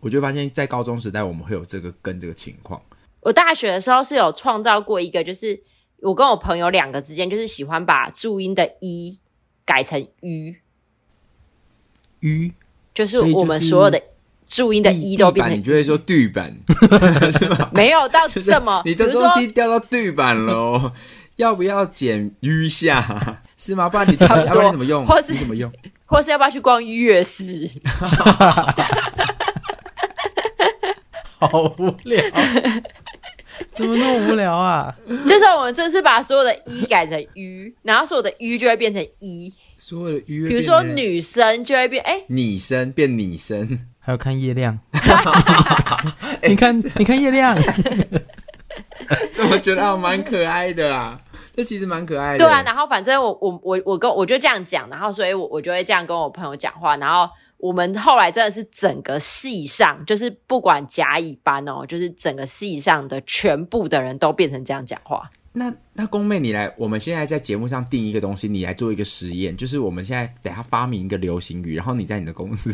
[0.00, 2.80] 我就发现，在高中时代我们会有这个跟这个情况。
[3.20, 5.60] 我大学的时候是有创造过一个，就是。
[6.00, 9.18] 我跟我朋友两个之间，就是喜欢把注音的“一”
[9.66, 10.54] 改成“吁
[12.22, 12.52] ”，“吁”
[12.94, 14.00] 就是我们所有的
[14.46, 15.58] 注音的“一”都变成。
[15.58, 16.56] 你就会说“地板”
[17.36, 17.68] 是吗？
[17.74, 20.92] 没有到 这么，你的东西掉到地板喽，
[21.34, 23.42] 要不要捡淤下？
[23.56, 23.88] 是吗？
[23.88, 25.04] 不然你差不多你怎么用？
[25.04, 25.68] 或是怎么用？
[26.08, 27.68] 或是要不要去逛夜市？
[31.38, 32.24] 好无聊。
[33.70, 34.96] 怎么那么无聊啊？
[35.26, 39.52] 就是我们这次把所有的“一”改成“鱼”，然后所有的“鱼”就会变成“一”。
[39.76, 44.78] 所有的“鱼”，比如说女生就会变哎，女生变女生，还有看月亮。
[46.42, 47.56] 你看，你看月亮，
[49.30, 51.20] 怎么觉得还蛮可爱的啊？
[51.58, 52.38] 这其实蛮可爱的。
[52.38, 65.28] 对啊，然后反正我我我我跟我就这样讲，然后所以我我就会这样跟我朋友讲话，然后我们后来真的是整个系上，就是不管甲乙班哦，就是整个系上的全部的人都变成这样讲话。
[65.50, 72.72] 那那宫妹，你来，我们现在在节目上定一个东西，你来做一个实验，就是我们现在等下发明一个流行语，然后你在你的公司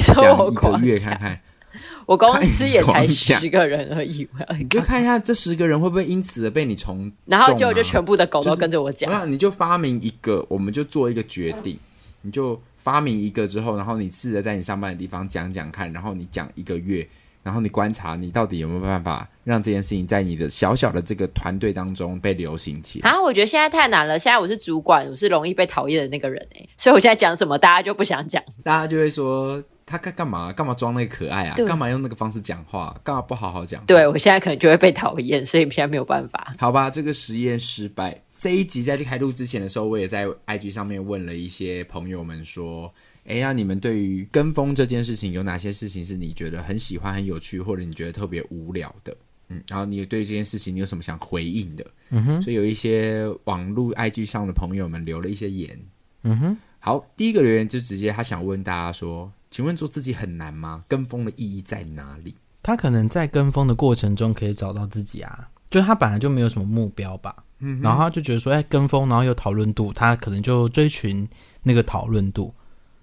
[0.00, 1.38] 讲一个月看看。
[2.06, 9.10] 我公司也才十个人而已，你就看一下这十个人会不会因此被你从、啊，然后结果就全部的狗都跟着我讲。
[9.10, 11.78] 那、就是、你就发明一个，我们就做一个决定，
[12.20, 17.08] 你就发明一个之后，然后你试着在你上班的地方讲讲看，然后你讲一个月，
[17.42, 23.10] 然后你观察你到底有没有办法让这件事情在你的小小的这个团队当中被流行起来。
[23.10, 29.62] 啊，我觉得现在太难了，现在我是主管，我是容易被讨厌的那个人哎，所以我现在讲什么大家就不想讲，大家就会说。
[29.92, 30.50] 他干干嘛？
[30.50, 31.54] 干嘛装那个可爱啊？
[31.54, 32.98] 干嘛用那个方式讲话？
[33.04, 33.84] 干嘛不好好讲？
[33.84, 36.54] 对，我现在可能就会被讨厌，所以现在没有办法。
[36.58, 38.22] 好吧，这个实验失败。
[38.38, 42.92] 这一集在开录之前的时候，我也在 IG 上面问了一些朋友们说
[43.24, 49.14] ：“哎，那你们对于跟风这件事情，有哪些事情是你觉得很喜欢、很有趣，或者你觉得特别无聊的？”
[49.48, 51.86] 嗯，然后你对这件事情你有什么想回应的？
[52.10, 55.78] 嗯哼，所以有一些网络 IG 上的朋友们留了一些言。
[56.22, 59.30] 嗯哼，好，第一个留言就直接他想问大家说。
[59.52, 60.82] 请问做自己很难吗？
[60.88, 62.34] 跟风的意义在哪里？
[62.62, 71.28] 他可能在跟风的过程中可以找到自己啊，就他本来就没有什么目标吧，嗯，然后他就觉得说，哎，跟风，然后有讨论度，他可能就追寻
[71.62, 72.52] 那个讨论度。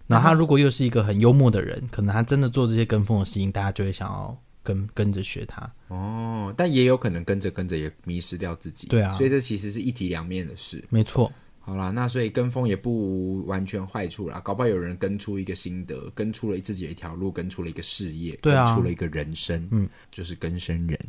[0.08, 5.72] 然后他如果又是一个很幽默的人，可能他真的做这些跟风的事情，大家就会想要跟跟着学他。
[5.90, 8.88] 哦，但也有可能跟着跟着也迷失掉自己。
[8.88, 10.84] 对啊，所以这其实是一体两面的事。
[10.90, 11.32] 没错。
[11.70, 21.00] 好啦，那所以跟风也不完全坏处啦，搞不好有人跟出一个心得，跟出了自己的一条路，跟出了一个事业，对啊，跟出了一个人生，嗯，就是跟生人，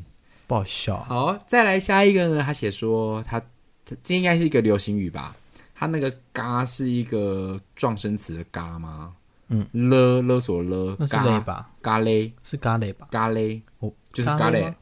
[0.47, 1.03] 不好笑。
[1.05, 2.43] 好，再来下一个呢？
[2.43, 3.41] 他写说他，
[3.87, 5.35] 他这应该是一个流行语吧？
[5.75, 9.15] 他那个“嘎”是一个状声词的“嘎”吗？
[9.49, 11.71] 嗯，勒勒索勒，那是勒吧？
[11.81, 13.09] 嘎勒是嘎勒吧？
[13.11, 14.75] 嘎勒哦，就是嘎勒。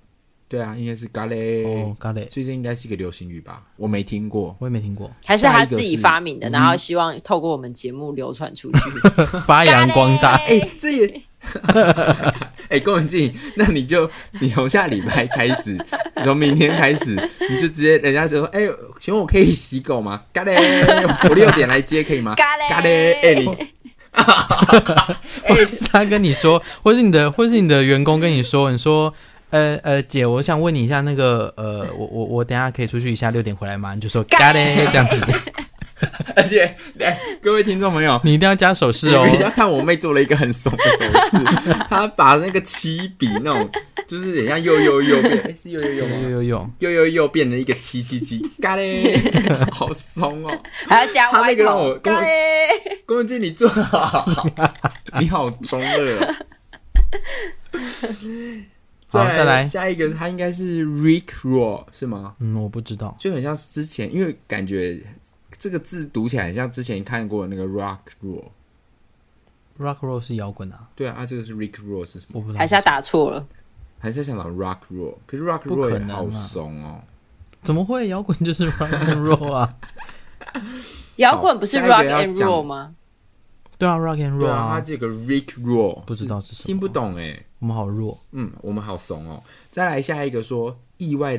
[0.49, 3.63] 对啊，应该是咖喱哦，咖喱，所以这应该是一个流行语吧？
[3.77, 8.81] 我没听过，我也没听过，还是他自己发明的，然后希望透过我们节目流传出去，
[9.47, 10.37] 发扬光大。
[10.49, 11.21] 哎， 这也，
[12.71, 15.73] 哎，郭文静，那你就你从下礼拜开始，
[16.17, 17.15] 你从明天开始，
[17.51, 18.67] 你就直接人家说，哎，
[18.99, 20.23] 请问我可以洗狗吗？
[20.33, 20.55] 咖喱，
[21.29, 22.35] 我六点来接可以吗？
[22.37, 23.47] 咖喱，咖喱，哎你，
[25.47, 29.13] 或是他跟你说，或是你的，或是你的员工跟你说，你说。
[29.51, 33.95] 呃呃，姐，我想问你一下，那个呃，我我我等下可以出去一下，六点回来吗？
[33.95, 35.25] 你就说 got it 这样子。
[36.37, 39.25] 而且，来各位听众朋友，你一定要加手势哦！
[39.27, 43.69] 你一定要看我妹做了一个很怂的手势， 她把那个七笔那种，
[44.07, 50.57] 就是等下又又又变，是又又又又又又又又又变成一个七七七，got it，好怂哦！
[50.87, 54.25] 还要加歪头，他那个让我 got it，郭文静你做好，
[55.19, 56.37] 你好中二。
[59.11, 62.35] 好，再来下一个，他应该是 Rick Roll 是吗？
[62.41, 65.03] 嗯，我不知道，就很像之前，因为感觉
[65.59, 68.45] 这个字读起来很像之前看过的那个 Rock Roll。
[69.79, 70.89] Rock Roll 是摇滚啊？
[70.95, 72.33] 对啊，啊，这个是 Rick Roll 是什么？
[72.35, 73.47] 我不知道，还是他打错了？
[73.99, 75.15] 还是想到 Rock Roll？
[75.27, 77.01] 可是 Rock Roll 也好怂哦。
[77.63, 79.75] 怎么会摇滚就是 Rock and Roll 啊？
[81.17, 82.95] 摇滚不是 Rock and Roll 吗？
[83.79, 87.45] 对啊，Rock and Roll 啊，他这个 Rick Roll 不知道是什么，听不懂哎。
[87.59, 89.43] 我们好弱，嗯，我们好怂哦。
[89.71, 91.37] 再来下一个说意外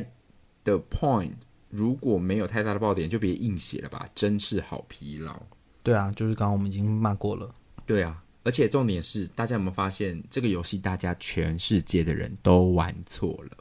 [0.64, 1.34] 的 point，
[1.70, 5.42] 如果没有太大的爆点，就别硬写了吧，真是好疲劳。
[5.82, 7.54] 对啊，就是刚刚我们已经骂过了。
[7.86, 13.58] 对啊，而且重点是，大家有没有发现这个游戏，大家全世界的人都玩错了？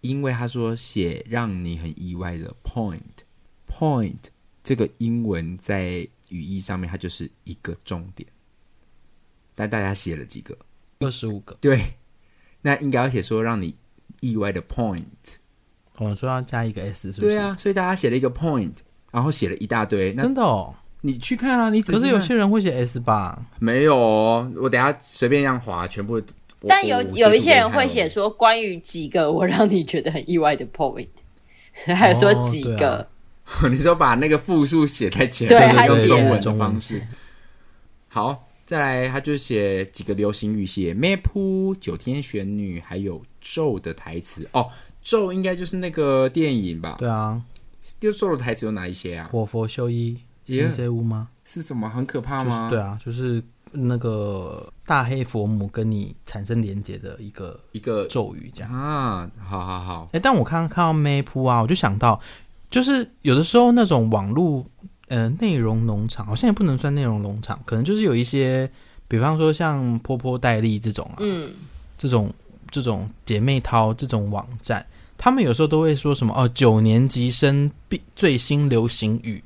[0.00, 4.16] 因为他说写让你很意外的 point，point
[4.62, 6.08] 这个英文在。
[6.30, 8.26] 语义上面，它就是一个重点，
[9.54, 10.56] 但大家写了几个？
[11.04, 11.56] 二十五个。
[11.60, 11.94] 对，
[12.62, 13.74] 那应该要写说让你
[14.20, 15.02] 意外的 point。
[15.96, 17.34] 我、哦、说要加一个 s，是不是？
[17.34, 18.72] 对啊，所以大家写了一个 point，
[19.10, 20.12] 然后写了一大堆。
[20.14, 23.40] 真的哦，你去看啊，你只可是有些人会写 s 吧？
[23.60, 26.20] 没有哦，我等下随便这样划，全部。
[26.66, 31.06] 但有有一些人会写说关于几个我让你觉得很意外的 point，
[31.94, 32.96] 还有说几个。
[32.98, 33.06] 哦
[33.68, 37.06] 你说把那个复数写在前面，对，还用中文的方式。
[38.08, 44.48] 好，再来，他就写几个流行语，写 map 九天玄女，还有咒的台词。
[44.52, 44.70] 哦，
[45.02, 46.96] 咒应该就是那个电影吧？
[46.98, 47.42] 对啊，
[48.00, 49.28] 就咒的台词有哪一些啊？
[49.30, 51.28] 火佛修一，新生屋吗？
[51.44, 51.88] 是什么？
[51.90, 52.70] 很可怕吗？
[52.70, 53.42] 就是、对啊，就是
[53.72, 59.30] 那个大黑佛母跟你产生连结的一个一个咒语，这样啊。
[59.38, 60.08] 好好好。
[60.12, 62.18] 哎，但我看看到 map 啊，我就想到。
[62.70, 64.66] 就是有的时候那种网络
[65.08, 68.70] 呃内容农场，好像也不能算内容农场，可能就是有一些，
[69.08, 71.52] 比方说像波波代理这种啊，嗯，
[71.96, 72.32] 这种
[72.70, 74.84] 这种姐妹淘这种网站，
[75.16, 79.42] 他们有时候都会说什么哦，九年级生必最新流行语，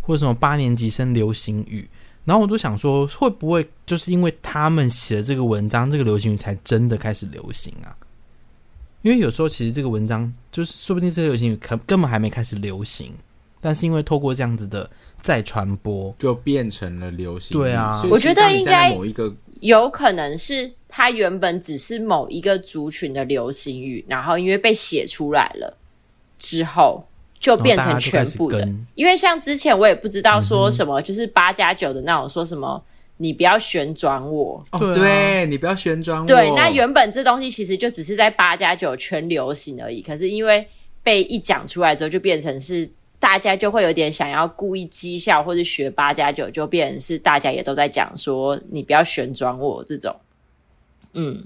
[0.00, 1.88] 或者什么八年级生流行语，
[2.24, 7.94] 然后我都想说，会不会就是因为他们写的这个文章，这个流行语才真的开始流行啊？
[9.02, 13.12] 因为有时候其实这个文章就是说不定这个流行语可根本还没开始流行，
[13.62, 14.90] 但是因为透过这样子的
[15.20, 17.56] 再传播，就变成了流行。
[17.56, 18.94] 对啊，我觉得应该
[19.60, 25.78] 有可能是它原本只是某一个族群的流行语，然后因为被写出来了
[26.38, 27.04] 之后，
[27.38, 28.68] 就变成全部的。
[28.94, 32.84] 因为像之前我也不知道说什么，就是八加九的那种说什么。
[33.18, 36.26] 你不要旋转我哦，对，你不要旋转我。
[36.26, 40.66] 对，那原本这东西其实就只是在八加九圈流行而已，可是因为
[41.04, 42.88] 被一讲出来之后，就变成是
[43.22, 50.12] 大家就会有点想要故意讥笑或者学八加九，就变成是大家也都在讲说你不要旋转我这种。
[51.12, 51.44] 嗯，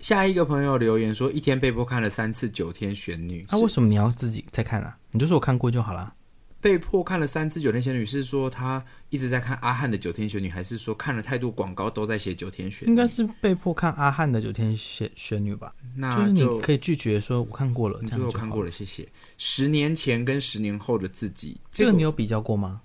[0.00, 4.96] 下一个朋友留言说，一天被迫看了三次九天玄女，那、啊、为什么你要自己再看啊？
[5.10, 6.14] 你就说我看过就好了。
[6.62, 12.86] 被迫看了三次《九天玄女》，是说他一直在看阿汉的《九天玄女》，还是说看了太多广告都在写《九天玄女》？
[12.88, 15.74] 应该是被迫看阿汉的《九天玄玄女》吧？
[15.96, 19.08] 那就，就是你可以拒绝说“我看过了”，这样就我看过了，谢谢。
[19.36, 22.82] 十年前跟十年后的自己，这个你有比较过吗？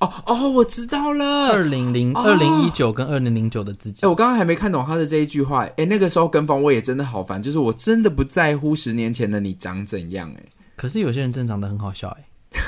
[0.00, 4.04] 哦哦，我知道了，二零零二零一九跟二零零九的自己。
[4.04, 5.64] 哎，我刚刚还没看懂他的这一句话。
[5.78, 10.30] 哎，那个时候跟风我也真的好烦，就是我真的不在乎十年前的你长怎样。
[10.32, 10.42] 哎，
[10.76, 12.08] 可是有些人真的长得很好笑。
[12.08, 12.24] 哎。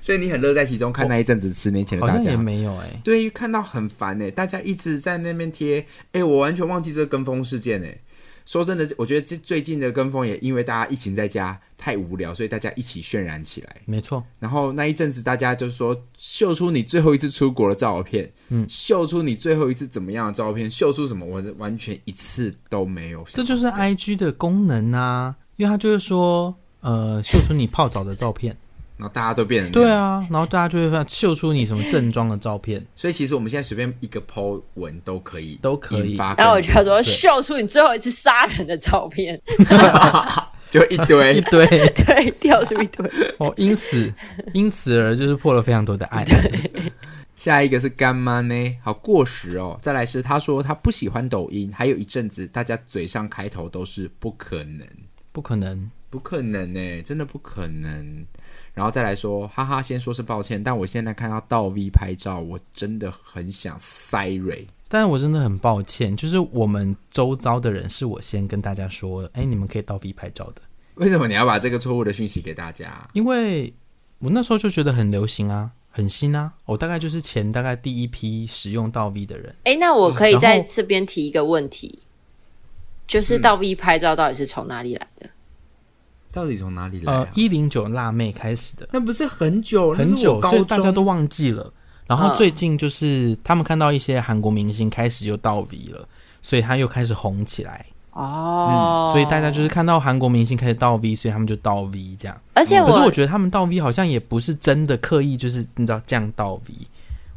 [0.00, 8.00] 所以你很乐在其中，看那一阵子十年前的大家也没有哎、欸，对，看到很烦哎、欸，大家一直在那边贴哎，我完全忘记这个跟风事件哎、欸。
[8.46, 14.24] 说真的，我觉得这最近的跟风也因为大家疫情在家太无聊，所以大家一起渲染起来，没错。
[14.38, 23.22] 然后那一阵子大家就是说秀出你最后一次出国的照片，嗯，秀出你最后一次怎么样的照片，秀出什么，我完全一次都没有。
[23.28, 26.54] 这就是 IG 的功能啊，因为它就是说。
[26.80, 28.56] 呃，秀出你泡澡的照片，
[28.96, 36.16] 然后大家都变成对啊，然后大家就会发现秀出你什么正装的照片，所以其实我们现在随便一个 po 文都可以，都可以。
[36.16, 39.40] 然后我就说秀出你最后一次杀人的照片，
[40.70, 43.10] 就一堆 一堆，对，掉出一堆。
[43.38, 44.12] 哦，因此
[44.52, 46.24] 因此而就是破了非常多的案。
[47.36, 49.78] 下一个是干妈呢，好过时哦。
[49.80, 54.86] 再来是他说他不喜欢抖音，还有一阵子大家嘴上开头都是不可能，
[55.30, 55.88] 不可能。
[56.10, 58.26] 不可能呢，真的不可能。
[58.74, 64.66] 然后再来说，哈哈，先说是抱歉，但我现在看到倒 V 拍照，我真的很想塞瑞。
[64.88, 70.62] 但是我真的很抱歉，就是我们周遭的人是我先跟大家说，哎，你们可以倒 V 拍照的。
[70.94, 73.08] 为什么你要把这个错误的讯息给大家？
[73.12, 73.72] 因为
[74.18, 76.52] 我那时候就觉得很流行啊，很新啊。
[76.64, 79.54] 我大概就是前大概第一批使用倒 V 的人。
[79.64, 82.02] 哎，那我可以在这边提一个问题。
[83.06, 85.30] 就是倒 V 拍照到底是从哪里来的？
[86.38, 87.18] 到底从哪里来、啊？
[87.18, 91.72] 呃，一零九辣妹开始的，那不是很久很久，高所以大家都忘记了。
[92.06, 96.08] 然后最近就是他们看到一些韩国明星开始又到 V 了，
[96.40, 97.84] 所以他又开始红起来。
[98.12, 102.40] 哦、嗯，所以大家就是看到韩国明星开始倒 V，所以他们就倒 V 这样。
[102.54, 106.74] 而且我，可是我觉得他们倒 V 好像也不是真的刻意，就是你知道这样倒 V。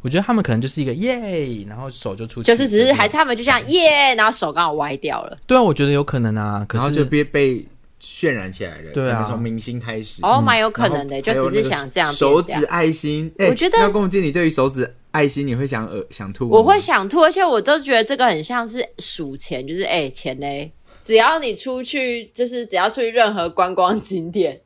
[0.00, 5.38] 我觉得他们可能就是一个耶，然后手就出去，就是只是还是他们就像耶，然后手刚好歪掉了。
[5.46, 7.64] 对啊，我觉得有可能啊，可是然后就被被
[8.02, 8.90] 渲染起来了。
[8.92, 12.12] 对啊，从明星开始，哦，蛮有可能的，就只是想这样。
[12.12, 24.60] 手指爱心，我觉得要共进，你对于手指爱心你会想呃想吐，我会想吐，而且我都觉得这个很像是数钱，就是哎钱嘞，只要你出去，就是只要出去任何观光景点，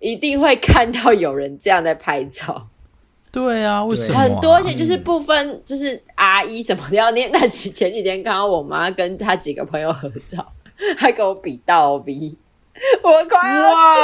[0.00, 2.68] 一定会看到有人这样在拍照。
[3.32, 4.54] 对啊，为什么、啊、很多？
[4.54, 7.28] 而且就是不分，就是阿姨什么的要念。
[7.30, 10.54] 那几前几天看到我妈跟她几个朋友合照，
[10.96, 12.34] 还给我比倒 V，
[13.02, 14.00] 我快要死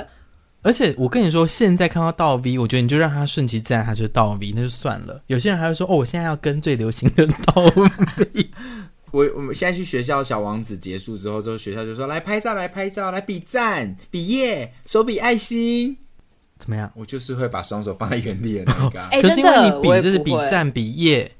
[0.00, 0.08] 了。
[0.62, 5.22] 而且我跟你说，现在看到倒 V，我觉得你就让他顺其自然，他就倒 V，那就算了。
[5.26, 8.50] 有些人还会说，哦，我现在要跟最流行的倒 V。
[9.10, 15.96] 我我们现在去学校，小王子结束之后，之后学校就说来拍照，来拍照，来比赞，比耶，手比爱心。
[16.58, 16.92] 怎么样？
[16.94, 19.08] 我就是会把双手放在原地的那个、啊。
[19.12, 21.32] 欸、可是因为你比就是比赞比耶，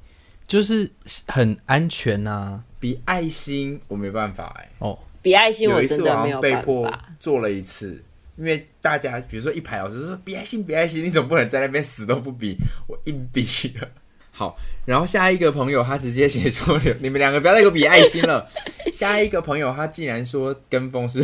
[0.47, 0.91] 就是
[1.27, 2.63] 很安全呐、啊。
[2.79, 4.69] 比爱心我没办法哎、欸。
[4.79, 6.39] 哦，比爱心我真的没有。
[6.41, 8.03] 被迫做了一次，
[8.37, 12.57] 因为大家比如说一排老师说比爱心比爱心，你总不能在那边死都不比，
[12.87, 13.45] 我硬比
[13.79, 13.87] 了。
[14.31, 18.49] 好，然后下一个朋友他直接写说：“你们两个不要再给我比爱心了。”
[18.91, 21.23] 下一个朋友他竟然说跟风是，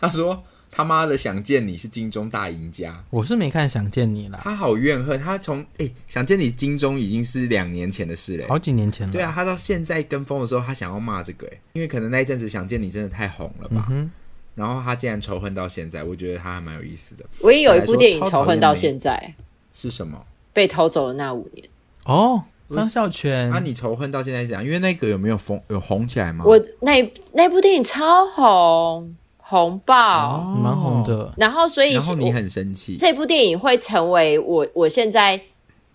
[0.00, 0.44] 他说。
[0.76, 4.38] 他妈的，想见你是金钟大赢家，我是没看想见你了。
[4.42, 9.12] 他好怨恨，他从哎、欸、想见你金钟已经是两年前的事了，好几年前了。
[9.14, 13.86] 对啊，他到现在跟风的时候，他想要骂这个哎，因为可能那一阵子想见你真的太红了吧。
[13.88, 14.10] 嗯、
[14.54, 17.24] 然后他竟然仇恨到现在，我觉得他还蛮有意思的。
[17.40, 19.34] 我也有一部电影仇恨到现在，
[19.72, 20.26] 是什么？
[20.52, 21.66] 被偷走的那五年。
[22.04, 23.48] 哦，张孝全。
[23.48, 24.62] 那、啊、你仇恨到现在是怎样？
[24.62, 26.44] 因为那个有没有红有红起来吗？
[26.46, 29.16] 我那那部电影超红。
[29.48, 31.32] 红爆，蛮、哦、红的。
[31.36, 32.96] 然后，所以，然后你很生气。
[32.96, 35.40] 这部电影会成为我我现在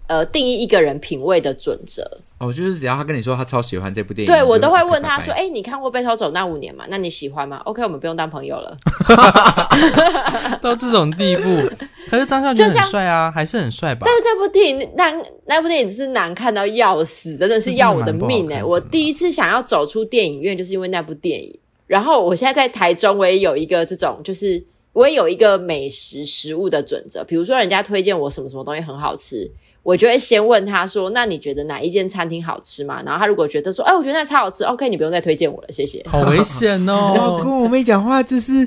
[0.08, 2.20] 呃定义一个人品味的准则。
[2.38, 6.86] 哦，就是只要他跟你说他超喜欢这部电影，对我都会问他说：“哎、欸，你看过《被偷走那五年》吗？
[6.90, 8.76] 那你喜欢吗？”OK，我们不用当朋友了。
[10.60, 11.44] 到这种地步，
[12.10, 14.08] 可是张孝全很帅啊，还是很帅吧？
[14.08, 15.14] 但是那部电影难，
[15.46, 18.64] 那部电影是难看到要死，真的是要我的命哎、欸！
[18.64, 21.60] 我第一次想要走出电影院，就是因为那部电影。
[21.92, 24.64] 然后我现在在台中，我也有一个这种，就是
[24.94, 27.22] 我也有一个美食食物的准则。
[27.26, 29.52] 比如说，人家推荐我什么什么东西很好吃，
[29.84, 37.12] 我就会先问他说：“那你觉得哪一间餐厅好吃吗？”然后他如果觉得说：“哎，我觉得那超好吃，OK，你不用再推荐我了，谢谢。”好危险哦！
[37.14, 38.66] 然后跟我妹讲话就是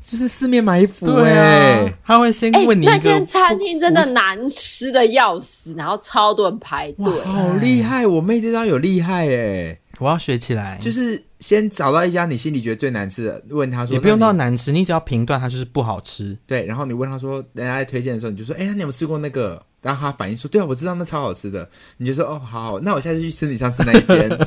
[0.00, 8.04] 就是四面埋伏，对啊，他会先问你、欸、那间餐厅真的难吃的要死，然后超多人排队，好厉害！
[8.04, 9.78] 我妹这招有厉害哎。
[9.98, 16.66] 我要学起来，就是先找到一家你心里觉得最难吃的，问他说，也不用到难吃，你只要评断它就是不好吃，对。
[16.66, 19.62] 然后你问他说，人家在推荐的时候，你就说，哎、你有没有吃过那个？
[19.82, 21.68] 然后他反应说，对啊，我知道那超好吃的。
[21.98, 24.38] 你就说，哦，好好，那我下次去吃你上次那一间， 根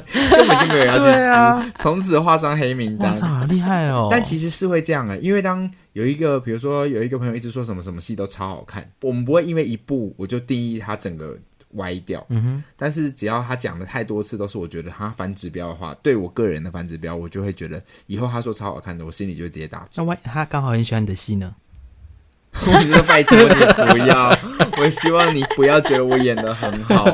[0.48, 1.04] 本就没有要去
[1.68, 3.14] 吃，从、啊、此画上黑名单。
[3.22, 4.08] 好厉害哦！
[4.10, 11.38] 但其实是会这样的，因为当有一个，比如说有一个朋友一直说什么什么戏都超好看，我们不会因为一部我就定义他整个。
[11.74, 12.63] 歪掉，嗯哼。
[12.76, 20.01] 但是只要他讲的太多次都是我觉得他反指标的话，对我个人的反指标，我就会觉得以后他说超好看的，我心里就会直接打住。
[20.01, 21.55] 那万一他刚好很喜欢你的戏呢？
[22.59, 24.36] 我拜托你不要，
[24.80, 27.05] 我希望你不要觉得我演的很好。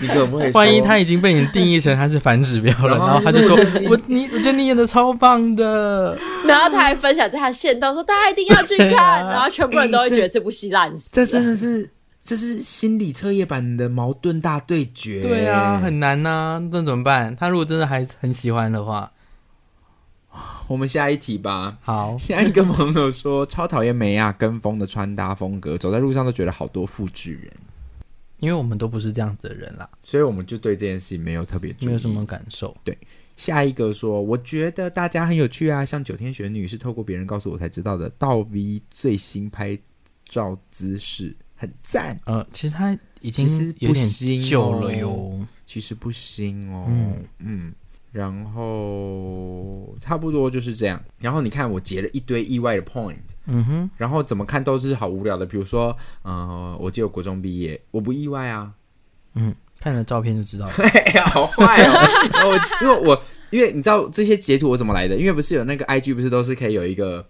[0.00, 0.52] 你可不可以？
[0.52, 3.56] 万一他已经被你定义成他是反指标了， 然后他就说
[3.88, 9.22] ：“我你我觉得你演的超棒的。”然后他还分享在他线动说：“大家一定要去看。
[9.24, 11.10] 啊”然后全部人都会觉得这部戏烂死、欸。
[11.12, 11.88] 这真的是。
[12.28, 15.22] 这是心理测验版的矛盾大对决。
[15.22, 17.34] 对啊，很难呐、啊，那怎么办？
[17.34, 19.10] 他如果真的还很喜欢的话，
[20.66, 21.78] 我们下一题吧。
[21.80, 27.50] 好，下一个朋友说超讨厌梅亚跟风的穿搭风格，走在路上都觉得好多复制人。
[28.40, 32.76] 因为我们都不是这样子的人啦，所以我们就对这件事情没有特别没有什么感受。
[32.84, 32.94] 对，
[33.38, 39.78] 下一个说，我觉得大家很有趣啊，像九天玄女是透过别人告诉我才知道的，倒 V 最新拍
[40.26, 41.34] 照姿势。
[41.58, 43.46] 很赞，呃，其实他已经
[43.80, 44.08] 有点
[44.40, 47.24] 旧了哟，其实不新哦，嗯。
[47.40, 47.72] 嗯，
[48.12, 51.02] 然后差不多就是这样。
[51.18, 55.44] 然后你看，我截了一堆意外的 point，嗯哼，然后怎么看都是好无聊的。
[55.44, 58.72] 比如说，呃，我记得我国中毕业，我不意外啊，
[59.34, 62.58] 嗯，看了照片就知道了， 哎呀，好坏哦。
[62.80, 65.16] 因为我因为你知道这些截图我怎么来的？
[65.16, 67.26] 因为不是有那个 IG 不是都是可以有一个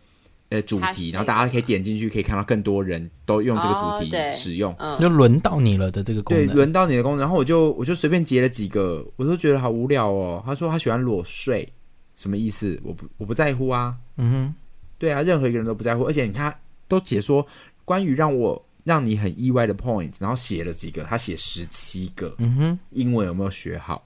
[0.50, 7.20] 呃主题，然后大家可以点进去，可以看到更多人都用这个主题使用，哦就轮到你了的这个功能，对，轮到你的功能。
[7.20, 10.42] 然后我就我就随便截了几个，我都觉得好无聊哦。
[10.46, 11.70] 他说他喜欢裸睡，
[12.16, 12.80] 什么意思？
[12.82, 13.94] 我不我不在乎啊。
[14.16, 14.54] 嗯哼，
[14.98, 16.04] 对啊，任何一个人都不在乎。
[16.04, 16.56] 而且你看，
[16.88, 17.46] 都解说
[17.84, 22.34] 关于让我让你很意外的 point，然后写了几个，他写十七个。
[22.38, 24.02] 嗯哼，英文有没有学好？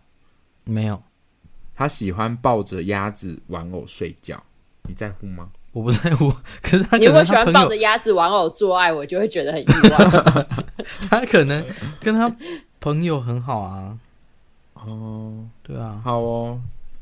[0.64, 1.01] 没有。
[1.74, 4.40] 他喜欢抱着鸭子玩偶睡觉，
[4.88, 5.49] 你在乎吗？
[5.72, 6.32] 我不在乎。
[6.62, 10.46] 可是他，你如果喜欢抱着鸭子玩偶做爱，我就会觉得很意外。
[11.10, 11.64] 他可能
[12.00, 12.34] 跟他
[12.80, 13.98] 朋友很好啊。
[14.74, 16.60] 哦，对啊，好哦，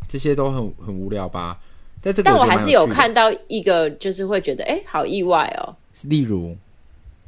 [0.08, 1.58] 这些都很很无聊吧？
[2.02, 5.74] 但这个但我还是有看到一个，就是会觉得哎、欸，好意外哦。
[6.04, 6.56] 例如。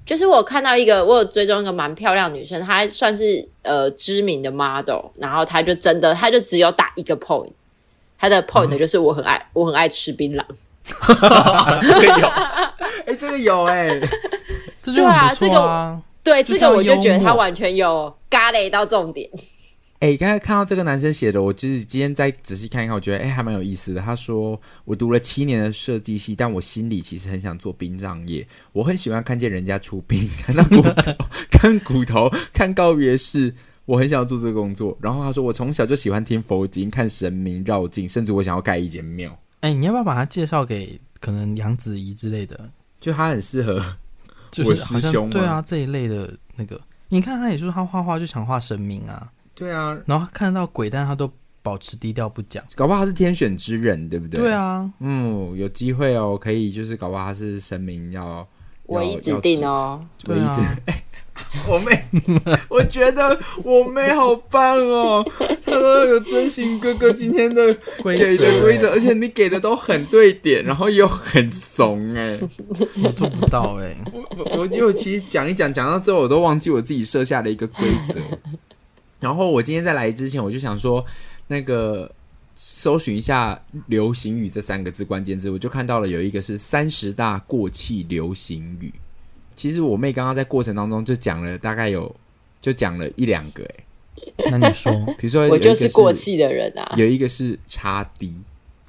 [0.05, 7.53] 就是我看到一个，我有追踪一个蛮漂亮女生，她算是呃知名的 model，然后她就真的，她就只有打一个 point，
[8.19, 10.43] 她的 point 就是我很爱，嗯、我很爱吃槟榔。
[11.83, 14.09] 这个有，哎、欸，这个有哎、欸，
[14.83, 16.03] 这就很不错啊。
[16.23, 19.29] 对，这个我就觉得他完全有嘎雷到重点。
[19.99, 24.01] 哎、欸，刚才看到这个男生写的，我就是今天再仔细看一看，我觉得哎、欸、还蛮有意思的。
[24.01, 28.45] 他说我读了七年的设计系，但我心里其实很想做殡葬业。
[28.73, 31.13] 我很喜欢看见人家出殡，看到骨头，
[31.51, 33.55] 看骨头，看告别式，
[33.85, 34.99] 我很想要做这个工作。
[35.01, 39.39] 然后他说我从小就喜欢听佛经，看神明绕境，甚至我想要盖一间庙。
[39.63, 42.69] 哎、欸，你要不要把他介绍给可能杨子怡之类的？
[43.01, 43.83] 就他很适合，
[44.51, 46.81] 就是师兄对啊这一类的那个。
[47.09, 49.31] 你看他也是他画画就想画神明啊。
[49.55, 51.31] 对啊，然后看到鬼，但他都
[51.63, 54.41] 保持低调不讲，搞不好他是天选之人，对不对？
[54.41, 58.47] 对啊，嗯，有机会哦，可以就是搞不好他是神明要
[58.85, 60.95] 我一指定哦，我一指定。
[61.35, 62.05] 哎， 我妹，
[62.69, 65.25] 我觉得我妹好棒哦，
[65.65, 67.75] 她说有遵循哥哥今天的
[68.05, 72.39] 给的规则，而且你给的都很对点，然后又很怂，哎，
[73.03, 78.21] 我做不到哎，我我我就其实讲一讲，讲到最后我都忘记我自己设下的一个规则。
[79.19, 81.05] 然后我今天在来之前，我就想说，
[81.47, 82.11] 那个
[82.57, 88.93] 搜寻一下“流行语”这三个字关键字，我就看到了有一个是三十大过气流行语。
[89.55, 92.15] 其实我妹刚刚在过程当中就讲了大概有，
[92.61, 93.65] 就讲了一两个。
[93.65, 98.35] 哎，那你说， 比如说我就是过气的人啊，有一个是叉 D，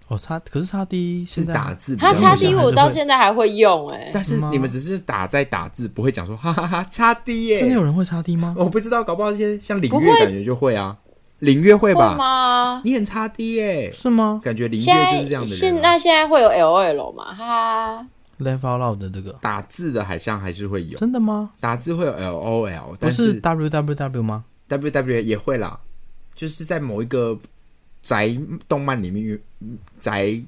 [0.08, 8.54] 哦叉，可是叉 D 是打字，他叉 D 我到现在还会用哎，但是你们只是打在打字，不会讲说哈哈哈叉 D 耶，真的有人会叉 D 吗？
[8.58, 10.98] 我不知道，搞不好一些像领月感觉就会啊。
[11.40, 12.82] 领月会吧？
[12.86, 14.40] 你很差低耶，是吗？
[14.42, 15.58] 感觉领月就是这样的人。
[15.60, 17.34] 现那现在会有 L O L 吗？
[17.34, 18.08] 哈
[18.40, 20.98] ，Laugh Out Loud 的这个打字的好像还是会有。
[20.98, 21.52] 真的吗？
[21.60, 25.80] 打字会有 L O L，但是 W W W 吗？W W 也会啦，
[26.36, 27.38] 就是在某一个
[28.02, 28.36] 宅
[28.68, 29.40] 动漫里面，
[30.00, 30.42] 宅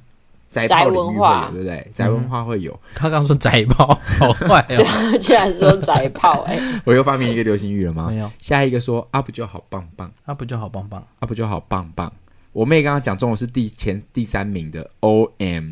[0.50, 1.92] 宅炮领域会有，对不对？
[1.94, 2.80] 宅文化会有。
[2.96, 3.88] 他刚说宅炮，
[4.20, 4.78] 好坏哦！
[5.12, 8.08] 对，竟然说宅炮，哎，我又发明一个流行语了吗？
[8.10, 8.32] 没有。
[8.40, 12.12] 下一个说 up 就好棒棒？，up 就好棒棒？，up 就好棒棒？
[12.54, 15.72] 我妹刚刚讲中文是第前第三名的 O M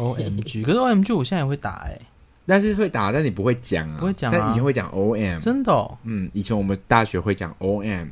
[0.00, 0.62] G，O M G。
[0.64, 1.98] 可是 O M G 我现在也会打哎，
[2.46, 4.38] 但是会打，但你不会讲啊，不会讲啊。
[4.38, 5.98] 但以前会讲 O M，真的？
[6.04, 8.08] 嗯，以前我们大学会讲 O M，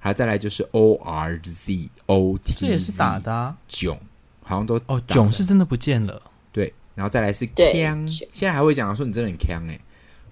[0.00, 3.98] 然后再来就是 O R Z O T，这也是打的囧。
[4.42, 6.22] 好像都哦，囧是真的不见了。
[6.50, 9.78] 对，然后再来是锵，现在还会讲说你真的很锵哎。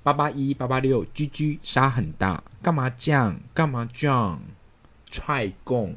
[0.03, 3.39] 八八一八八六，G G 沙很大，干嘛降？
[3.53, 4.41] 干嘛酱？
[5.11, 5.97] 踹共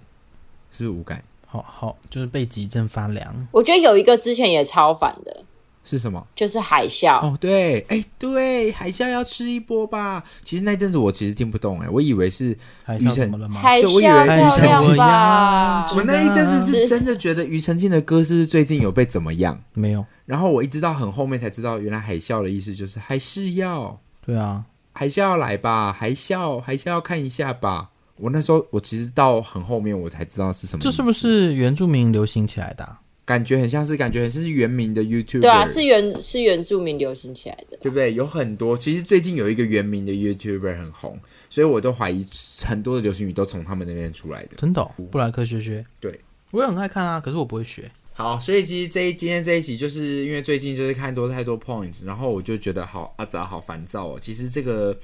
[0.72, 1.24] 是不是无感？
[1.52, 3.48] 好好，就是背脊一阵发凉。
[3.52, 5.46] 我觉得有一个之前也超烦的。
[5.82, 6.24] 是什么？
[6.36, 10.24] 就是海啸哦，对，哎，对，海啸要吃一波吧。
[10.44, 13.60] 其实那阵子我其实听不懂，哎，我以为是海啸怎么了吗？
[13.60, 15.88] 海啸我以为漂亮吧。
[15.96, 19.60] 我那一阵子是真的觉得庾澄庆的歌是不是最近有被怎么样？
[19.74, 20.06] 没有。
[20.28, 24.00] 然后我一直到很后面才知道，原来海啸的意思就是还是要。
[24.24, 27.90] 对啊，还是要来吧，海啸，海啸要看一下吧。
[28.20, 30.84] 我那时候我其实到很后面我才知道是什么。
[30.84, 32.98] 这是不是原住民流行起来的？
[33.26, 35.42] 感觉很像是，感觉很像是原名的 YouTube。
[35.42, 38.12] 对啊，是原是原住民流行起来的，对不对？
[38.16, 42.26] 有很多，其实最近有一个原名的 YouTuber 很红，所以我都怀疑
[42.66, 44.58] 很多的流行语都从他们那边出来的。
[44.58, 47.84] 真的、哦，布莱克学学，对，我也很爱看啊，可是我不会学。
[48.14, 54.20] 好，所以其实这一今天这一集，就是因为最近就是看多太多 points，然后我就觉得好阿杂好烦躁哦。
[54.20, 54.98] 其实这个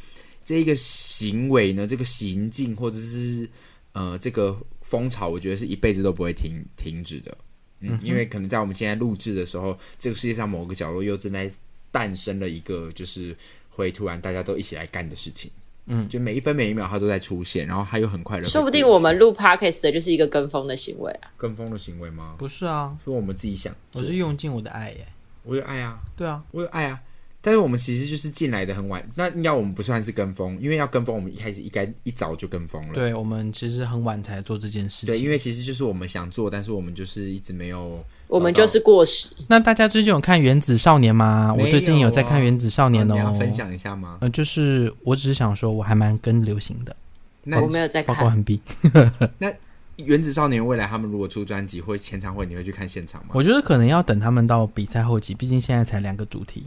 [0.45, 3.49] 这一个行为呢，这个行径或者是
[3.93, 7.37] 呃这个风潮，我觉得是一辈子都不会停停止的。
[7.81, 11.51] 嗯，因为可能在我们现在录制的时候，这个世界上某个角落又正在
[11.91, 13.35] 诞生了一个，就是
[13.69, 15.51] 会突然大家都一起来干的事情。
[15.87, 18.47] 嗯，就每一分每一秒它都在出现，然后它又很快的。
[18.47, 22.35] 说不定我们录 podcast 的就是一个跟风的行为啊，跟风的行为吗？
[22.39, 25.05] 不是啊，是我们自己想，我是用尽我的爱耶，
[25.43, 26.99] 我有爱啊，对啊，我有爱啊。
[27.45, 32.95] 但是我们其实就是进来的很晚，那应该我们不算是跟风，因为要跟风，我们一开始应该一早就跟风了。
[32.95, 35.11] 对，我们其实很晚才做这件事情。
[35.11, 38.03] 对，因为其实就是我们想做，但是我们就是一直没有。
[38.27, 39.27] 我们就是过时。
[39.47, 41.25] 那大家最近有看《原子少年》吗？
[41.25, 43.13] 啊、我最近有在看《原子少年》哦。
[43.13, 44.17] 你要分享一下吗？
[44.21, 46.95] 呃，就是我只是想说，我还蛮跟流行的。
[47.43, 48.15] 那我没有在看。
[48.15, 48.59] 包括很 B。
[49.37, 49.47] 那
[49.97, 53.33] 《原子少年》未来他们如果出专辑或签唱会，你会去看现场吗？
[53.33, 56.65] 我觉得可能要等他们到比赛后期，毕竟现在才两个主题。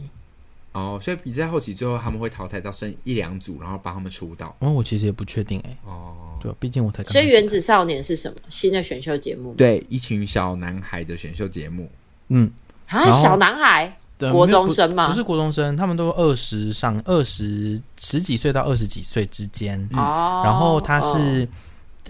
[0.79, 4.55] 哦，所以比赛后期最后他们会淘汰到剩一两组，然后帮他们出道。
[4.59, 5.77] 哦，我其实也不确定哎。
[5.85, 7.03] 哦，对，毕竟我才。
[7.03, 9.53] 所以《原子少年》是什么新的选秀节目？
[9.55, 11.89] 对，一群小男孩的选秀节目。
[12.29, 12.49] 嗯，
[12.87, 13.97] 啊，小男孩，
[14.31, 15.09] 国中生吗？
[15.09, 19.77] 不是国中生，他们都二十上二十十几岁到二十几岁之间。
[19.93, 21.47] 哦，然后他是，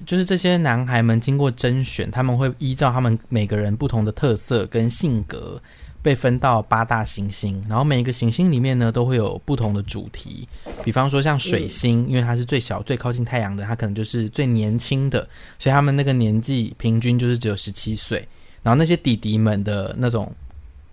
[0.06, 5.62] 就是这些男孩们经过甄选，他们会依照他们每个人不同的特色跟性格。
[6.02, 10.48] 被分到八大行星，然后每一个行星里面呢，都会有不同的主题。
[10.84, 15.28] 比方说像水星，因为它是最小、最靠近太阳的，它可能就是最年轻的，
[15.58, 18.26] 所以他们那个年纪平均就是只有十七岁。
[18.64, 20.34] 然后那些弟弟们的那种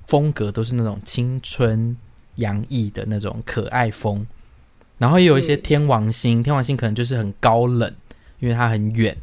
[0.08, 1.96] 风格都是那种青春
[2.36, 4.26] 洋溢的那种可爱风。
[4.98, 7.94] 然后也有一些天王星，天王星可能就是很高冷，
[8.40, 9.16] 因为它很远，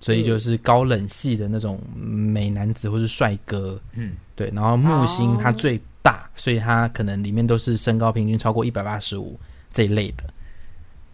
[0.00, 3.80] 所以就是高冷系的那种美男子或是帅哥。
[3.94, 4.16] 嗯。
[4.42, 6.22] 对，然后木星它最大，oh.
[6.34, 9.38] 所以它可能里面都是身高平均超过一百八十五
[9.72, 10.24] 这一类的。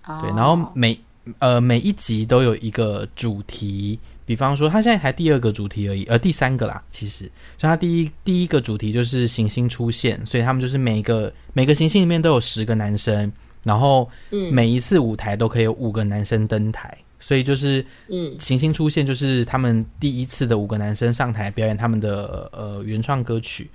[0.07, 0.23] Oh.
[0.23, 0.99] 对，然后每
[1.41, 13.31] 呃每一集都有一个主题，比方说它现在才第二个主题而已，呃第三个啦，其实，所以它第一第一个主题就是行星出现，所以他们就是每个每个行星里面都有十个男生，
[13.63, 14.09] 然后
[14.51, 16.97] 每一次舞台都可以有五个男生登台。
[17.29, 23.69] 所以就是，嗯，行星出现就是他们第一次的五个男生上台表演他们的呃原创歌曲，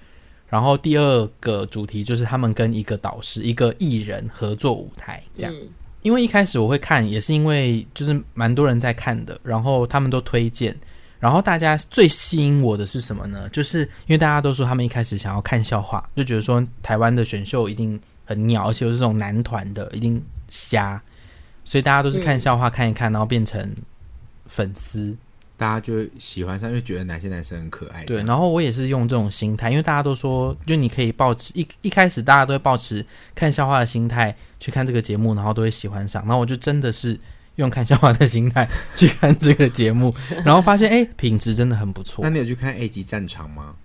[0.49, 5.53] 然后第二个主题就是他们跟一个导师、一个艺人合作舞台这样。
[5.53, 5.69] 嗯、
[6.01, 10.75] 因为一开始我会看，也是因为就是蛮多人在看的，然后他们都推荐，
[11.19, 13.47] 然后大家最吸引我的是什么呢？
[13.49, 20.99] 就是因为大家都说他们一开始想要看笑话，就觉得说台湾的选秀一定很鸟，而且又是这种男团的，一定瞎。
[21.65, 23.73] 所以大家都是看笑话看一看，然后变成
[24.47, 25.15] 粉丝，
[25.55, 28.03] 大家就喜欢上，因为觉得哪些男生很可爱。
[28.05, 36.21] 对，然后我也是用这种心态，因为大家都说，就你可以保持一一开始大家都会保持看笑话的心态去看这个节目，然后都会喜欢上。
[36.23, 37.19] 然后我就真的是
[37.55, 42.23] 用看笑话的心态去看这个节目， 然后发现哎，品质真的很不错。
[42.23, 43.75] 那你有去看 A 级战场吗？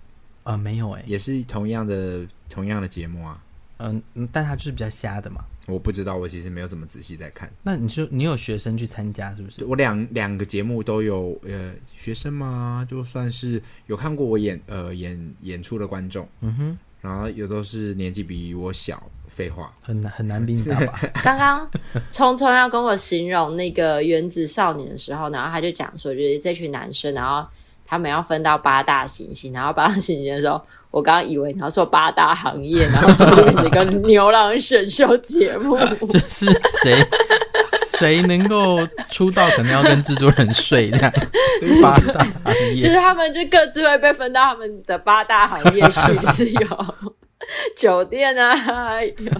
[0.43, 3.39] 呃，没有哎，也是同样的同样的节目啊。
[3.79, 5.43] 嗯嗯，但他就是比较瞎的嘛。
[5.67, 7.51] 我不知道，我其实没有怎么仔细在看。
[7.63, 9.65] 那你说你有学生去参加是不是？
[9.65, 19.01] 我两两个节目都有，呃，学生嘛，就算是有看过我演呃演演出的观众，嗯哼，然后有都是年纪比我小。
[19.29, 20.99] 废话，很难很难比你大吧？
[21.23, 21.69] 刚刚
[22.09, 27.47] 聪聪要跟我形容那个原子少年的时候，然后他就讲说，就是这群男生，然后
[27.89, 30.61] 他们要分到八大行星，然后八大行星的时候。
[30.91, 33.27] 我刚刚以为你要说八大行业，然后做
[33.63, 35.77] 一个牛郎选秀节目，
[36.11, 36.47] 就是
[36.81, 37.05] 谁
[37.99, 38.79] 谁能够
[39.11, 41.13] 出道，可能要跟制作人睡这样。
[41.79, 46.95] 八大行业就是他们就各自会被分到他们的八大行业去，是有
[47.77, 48.99] 酒店啊。
[49.03, 49.31] 有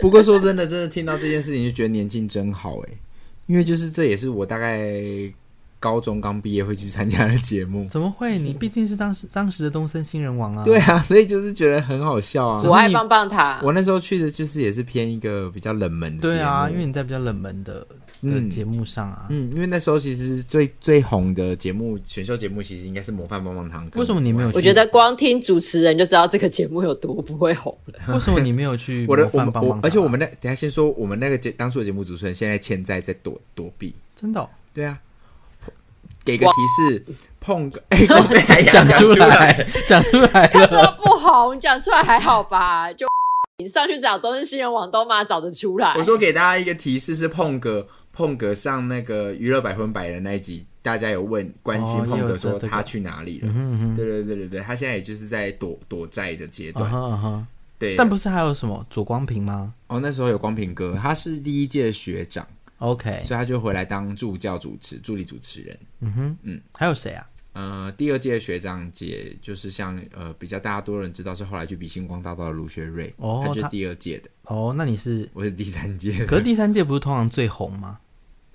[0.00, 2.94] 不过说真的，真的听到这件事情就觉得年轻真好哎，
[3.44, 4.90] 因为就是这也是我大概。
[5.82, 8.38] 高中刚毕业会去参加的节目，怎么会？
[8.38, 10.64] 你毕竟是当时当时的东森新人王啊！
[10.64, 12.62] 对啊，所以就是觉得很好笑啊！
[12.64, 13.58] 我爱棒棒糖。
[13.64, 16.34] 我那时候去的就是也是偏一个比较冷门的节目。
[16.34, 17.84] 对啊，因为你在比较冷门的
[18.22, 19.26] 的节目上啊。
[19.30, 23.90] 嗯，因为那时候其实最最红的节目选秀节目其实应该是模范棒棒糖。
[23.96, 24.56] 为什么你没有去？
[24.56, 27.98] 我觉得光听主持人就知道这个节目有多不会红了。
[28.14, 29.04] 为什么你没有去？
[29.10, 33.92] 我的我我，而且我们那等下先说，我们那个节当初的节目主持人现在欠债在躲躲避。
[34.14, 34.48] 真的哦？
[34.72, 34.96] 对啊。
[36.24, 37.04] 给个提示，
[37.40, 38.06] 碰个 哎，
[38.70, 42.92] 讲出来，讲出来，他说不红，讲出来还好吧？
[42.92, 43.06] 就
[43.58, 45.94] 你上去找都是新人王，都嘛找得出来。
[45.96, 53.52] 我说给大家一个提示是碰哥碰哥上那个娱乐百分百的那一集，大家有问关心碰哥说他去哪里了？
[53.96, 57.46] 对对对对对，他现在也就是在躲躲债的阶段。
[57.78, 59.74] 对，但不是还有什么左光平吗？
[59.88, 62.46] 哦，那时候有光平哥，他是第一届学长。
[62.82, 65.78] OK，所以他就回来当助教主持、助理主持人。
[66.00, 67.24] 嗯哼，嗯，还有谁啊？
[67.52, 74.28] 呃，第二届学长姐就是像呃比较大家多人知道是后来去比星光大道的卢学瑞，哦，他就是第二届的。
[74.44, 77.98] 哦，那你是我是第三届，可是第三届不是通常最红吗？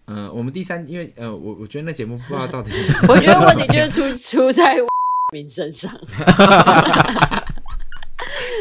[0.08, 2.72] 嗯、呃，我们第三，因为呃，我我觉得那节目不知道到底
[3.08, 4.76] 我觉得问题就是出出在
[5.32, 5.92] 明身上。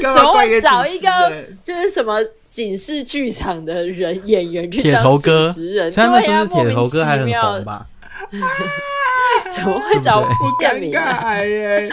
[0.14, 5.18] 怎么会找一个就是什么警示剧场的人演员去当主
[5.52, 5.90] 持人？
[5.90, 7.86] 铁头哥，对呀，铁头哥还很红吧？
[9.52, 10.28] 怎么会找不
[10.62, 11.90] 尴尬耶？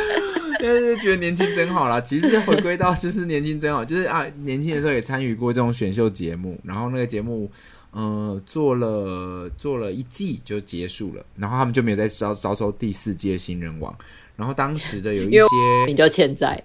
[0.60, 2.00] 但是觉得年轻真好啦。
[2.00, 7.50] 其实回归到就是年轻真好，就是啊，年轻的时候也参与过这种选秀节目，然后那个节目
[7.92, 13.94] 呃做了做了一季就结束了，然后他们就没有再招招收第四届新人王。
[14.38, 15.46] 然后当时的有一些
[15.88, 16.54] 你就欠债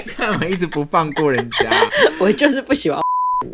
[0.16, 1.70] 干嘛一直不放过人家？
[2.18, 3.02] 我就是不喜欢。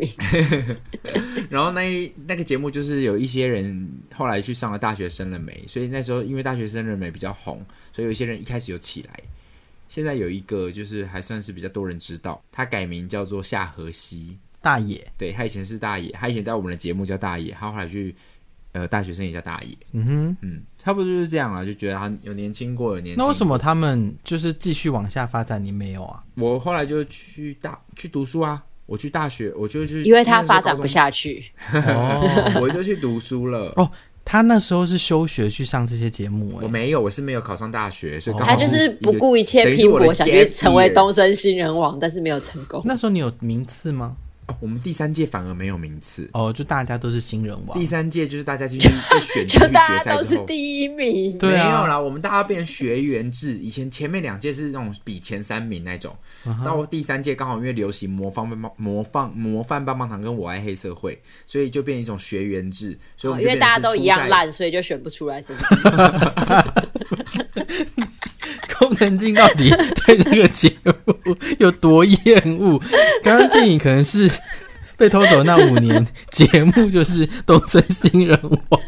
[1.49, 7.61] 然后那那个节目就是有一些人后来去上了大学生了没，所以那时候因为大学生了没比较红，
[7.91, 9.19] 所以有一些人一开始有起来。
[9.89, 18.15] 现在有一个就是还算是比较多人知道，他改名叫做夏河西大野，对，他以前是大野，他以前在我们的节目叫大野，他后来去。
[18.73, 23.21] 呃，大学生也叫大爷，嗯哼，嗯，差不多就是这样啊，就觉得他有年轻过，有年轻。
[23.21, 25.63] 那为什么他们就是继续往下发展？
[25.63, 26.23] 你没有啊？
[26.35, 31.43] 我后来就去大去读书啊，我去大学，我就去，因为他发展不下去，
[31.73, 33.73] 哦，我就去读书了。
[33.75, 33.91] 哦，
[34.23, 42.81] 他那时候是休学去上这些节目，我没有，我是没有考上大学，所以他就是不顾一切拼搏，想去成为东森新人王，但是没有成功。
[42.85, 44.15] 那时候你有名次吗？
[44.59, 47.79] 我们第三届反而没有名次哦，就大家都是新人王。
[47.79, 51.37] 第三届就是大家进去被选进去 决赛之后，就大家都是第一名。
[51.37, 53.57] 对啊，没有啦，我们大家变成学员制。
[53.57, 56.15] 以前前面两届是那种比前三名那种，
[56.65, 56.87] 到、uh.
[56.87, 62.97] 第三届刚好因为流行模仿棒棒模仿模范棒棒糖跟我爱黑社会，所以就变成一种学员制。
[63.15, 65.53] 所以我们、哦、因为大家都一样烂，所以就选不出来是
[69.09, 69.17] 不是。
[69.17, 69.69] 功能性到底
[70.05, 70.93] 对这个节目
[71.59, 72.79] 有多厌恶？
[73.23, 74.29] 刚刚电影可能是
[74.97, 78.39] 被偷走那五年，节目就是东森新人
[78.69, 78.81] 王，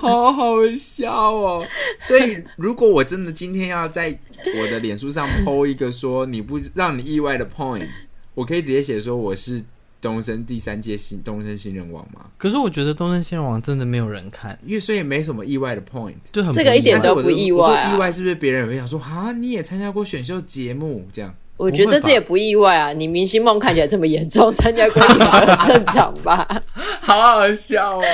[0.00, 1.66] 好好笑哦！
[2.00, 4.18] 所以如果我真的今天要在
[4.60, 7.88] 我的脸书上 PO 一个说你不让你意外的 point，
[8.34, 9.62] 我可以直接写说我是。
[10.00, 12.26] 东森第三届新东森新人王嘛？
[12.36, 17.94] 可是我觉得东森新人王真的没有人看，因为所以没什么意外的 point，就很这个一点都不意外、啊。
[17.94, 19.32] 意外是不是别人也会想说啊？
[19.32, 21.34] 你也参加过选秀节目这样？
[21.56, 22.92] 我觉得这也不意外啊！
[22.92, 26.46] 你明星梦看起来这么严重，参加过很正常吧？
[27.02, 28.04] 好好笑哦！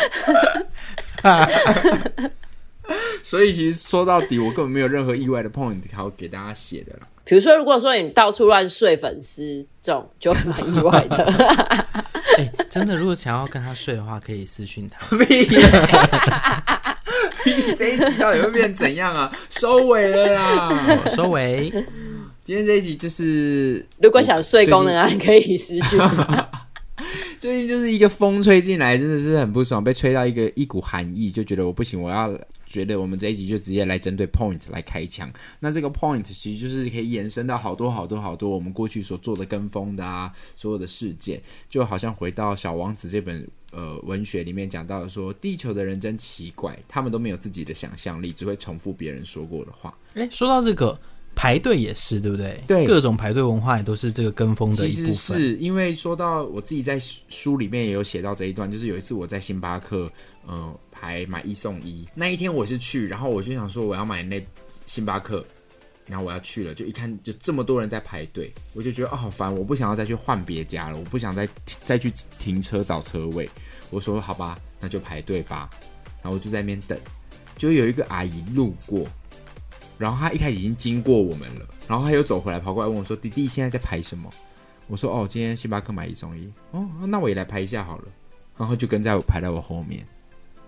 [3.23, 7.07] 所以其实说到底，我根本没有任何意外的 point 好给大家写的啦。
[7.25, 11.25] 比如说，如果说你到处乱睡粉丝，这种就会蛮意外的。
[12.37, 15.17] 哎、欸，真的，如果想要跟他睡的话，可以私讯他。
[15.17, 15.47] 屁！
[17.77, 19.33] 这一集到底会变怎样啊？
[19.49, 20.99] 收尾了啦！
[21.15, 21.71] 收尾。
[22.43, 25.99] 今天这一集就是，如果想睡功能啊，可以私讯。
[27.45, 32.35] 最近就是一个风吹进来，真的是很不爽，被吹到一个一股寒意，就觉得我不行，我要。
[32.65, 35.31] 觉得我们这一集就直接来针对 point 来开枪，
[35.61, 49.97] 那这个 point 其实就是可以延伸到好多好多好多我们过去所做的跟风的啊，所有的事件，就好像回到《小王子》这本呃文学里面讲到的说，地球的人真奇怪，他们都没有自己的想象力，只会重复别人说过的话。
[50.15, 50.99] 诶，说到这个
[51.35, 52.61] 排队也是对不对？
[52.67, 55.07] 对，各种排队文化也都是这个跟风的一部分。
[55.07, 60.11] 其实是因为说到我自己在书里面也有写到这一段，就是有一次我在星巴克，
[60.49, 60.75] 嗯、呃。
[60.97, 64.43] 排买一送一那一天我是去，然后我就想说我要买那
[64.87, 65.45] 星巴克，
[66.07, 71.47] 然后我要去了，就一看就这么多人在排队，我就觉得哦好烦，我不想要再去换别家了，我不想再
[71.83, 73.51] 再去停车找车位。
[73.91, 75.69] 我说好吧，那就排队吧。
[76.23, 76.99] 然后我就在那边等，
[77.59, 79.05] 就有一个阿姨路过，
[79.99, 84.29] 然后他一开始已经经过我们了，然后他又走回来跑过来问我说：“弟弟现在在排什么？”
[84.89, 88.05] 我说：“哦，今天星巴克买一送一。”哦，那我也来排一下好了。
[88.57, 90.07] 然后就跟在我排在我后面。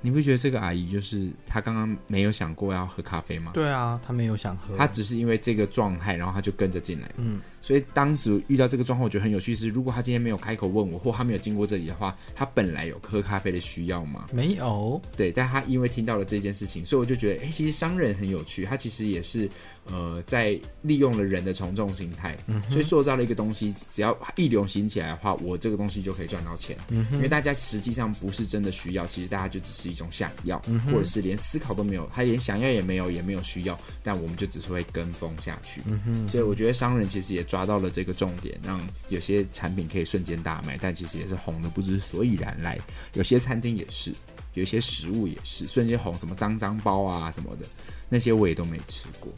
[0.01, 3.51] 你不觉得这个阿姨就是她刚刚没有想过要喝咖啡吗？
[3.55, 7.11] 对啊，她没有想喝，她只是因为这个状态，然后她就跟着进来。
[7.17, 7.41] 嗯。
[7.67, 9.57] 所以当时遇到这个状况，我觉得很有趣。
[9.57, 14.27] 是如果他今天没有开口问我，或他没有经过这里的话，他本来有喝咖啡的需要吗？
[14.33, 15.03] 没有。
[15.17, 18.65] 对，但他因为听到了这件事情，所以我就觉得，哎、欸，其实商人很有趣。
[18.65, 19.51] 他其实也是
[19.87, 23.75] 呃，在利用了人的从众心态，嗯、所以塑造了一个东西。
[23.93, 26.77] 只要一流行起来的话，我这个东西就可以赚到钱。
[26.91, 35.81] 嗯、因为大家实际上不是真的需要，其实大家就只是一种想要，嗯、或者是连思考都没有，他连想要也没有，也没有需要，但我们就只是会跟风下去。
[35.87, 38.59] 嗯、哼所以我觉得商人其实也抓到了这个重点。
[38.63, 38.79] 让
[39.09, 42.79] 有些产品可以瞬间大卖，但其实也是红的不知所以然来。
[43.15, 44.13] 有些餐厅也是，
[44.53, 47.67] 有一些食物也是，瞬间红什么脏脏包啊什么的，
[48.11, 49.33] 那些我也都没吃过。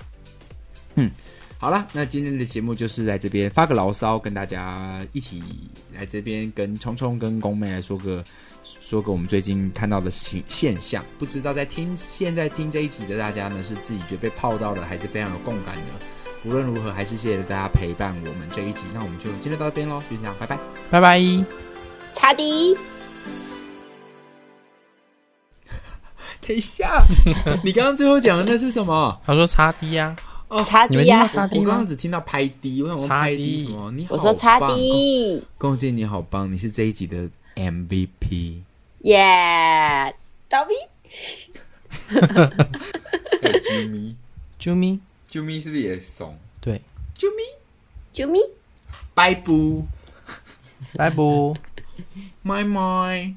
[0.96, 1.08] 嗯，
[1.58, 5.40] 好了，那今天的节目就是在这边发个牢骚，跟大家一起
[5.94, 8.24] 来这边跟聪聪跟宫妹来说个
[8.64, 11.04] 说个我们最近看到的情现象。
[11.18, 16.17] 不知道在听现在听这一集的大家呢，是自己觉得被泡到了，还是非常有共感的？
[16.48, 18.84] 无论如何，还是谢谢大家陪伴我们这一集。
[18.94, 20.58] 那我们就今天到这边喽，就这样，拜拜，
[20.90, 21.20] 拜拜，
[22.14, 22.74] 差迪。
[26.40, 27.04] 等一下，
[27.62, 29.20] 你刚刚最后讲的那是什么？
[29.26, 30.16] 他说擦 D 呀，
[30.48, 33.90] 哦，擦 D 呀，我刚刚只听到拍 D，我想说拍 D 什么？
[33.90, 38.54] 你好，我说擦 D，恭喜你好棒，你是这一集的 MVP，
[39.00, 40.14] 耶，
[40.48, 40.72] 倒闭，
[42.18, 42.66] 哈哈哈，
[43.42, 44.16] 啾咪，
[44.58, 44.98] 啾咪，
[45.30, 46.38] 啾咪是不是也怂？
[46.60, 46.80] 对，
[47.16, 47.42] 啾咪，
[48.12, 48.38] 啾咪，
[49.14, 49.86] 拜布，
[50.94, 51.56] 拜布，
[52.42, 53.34] 麦麦。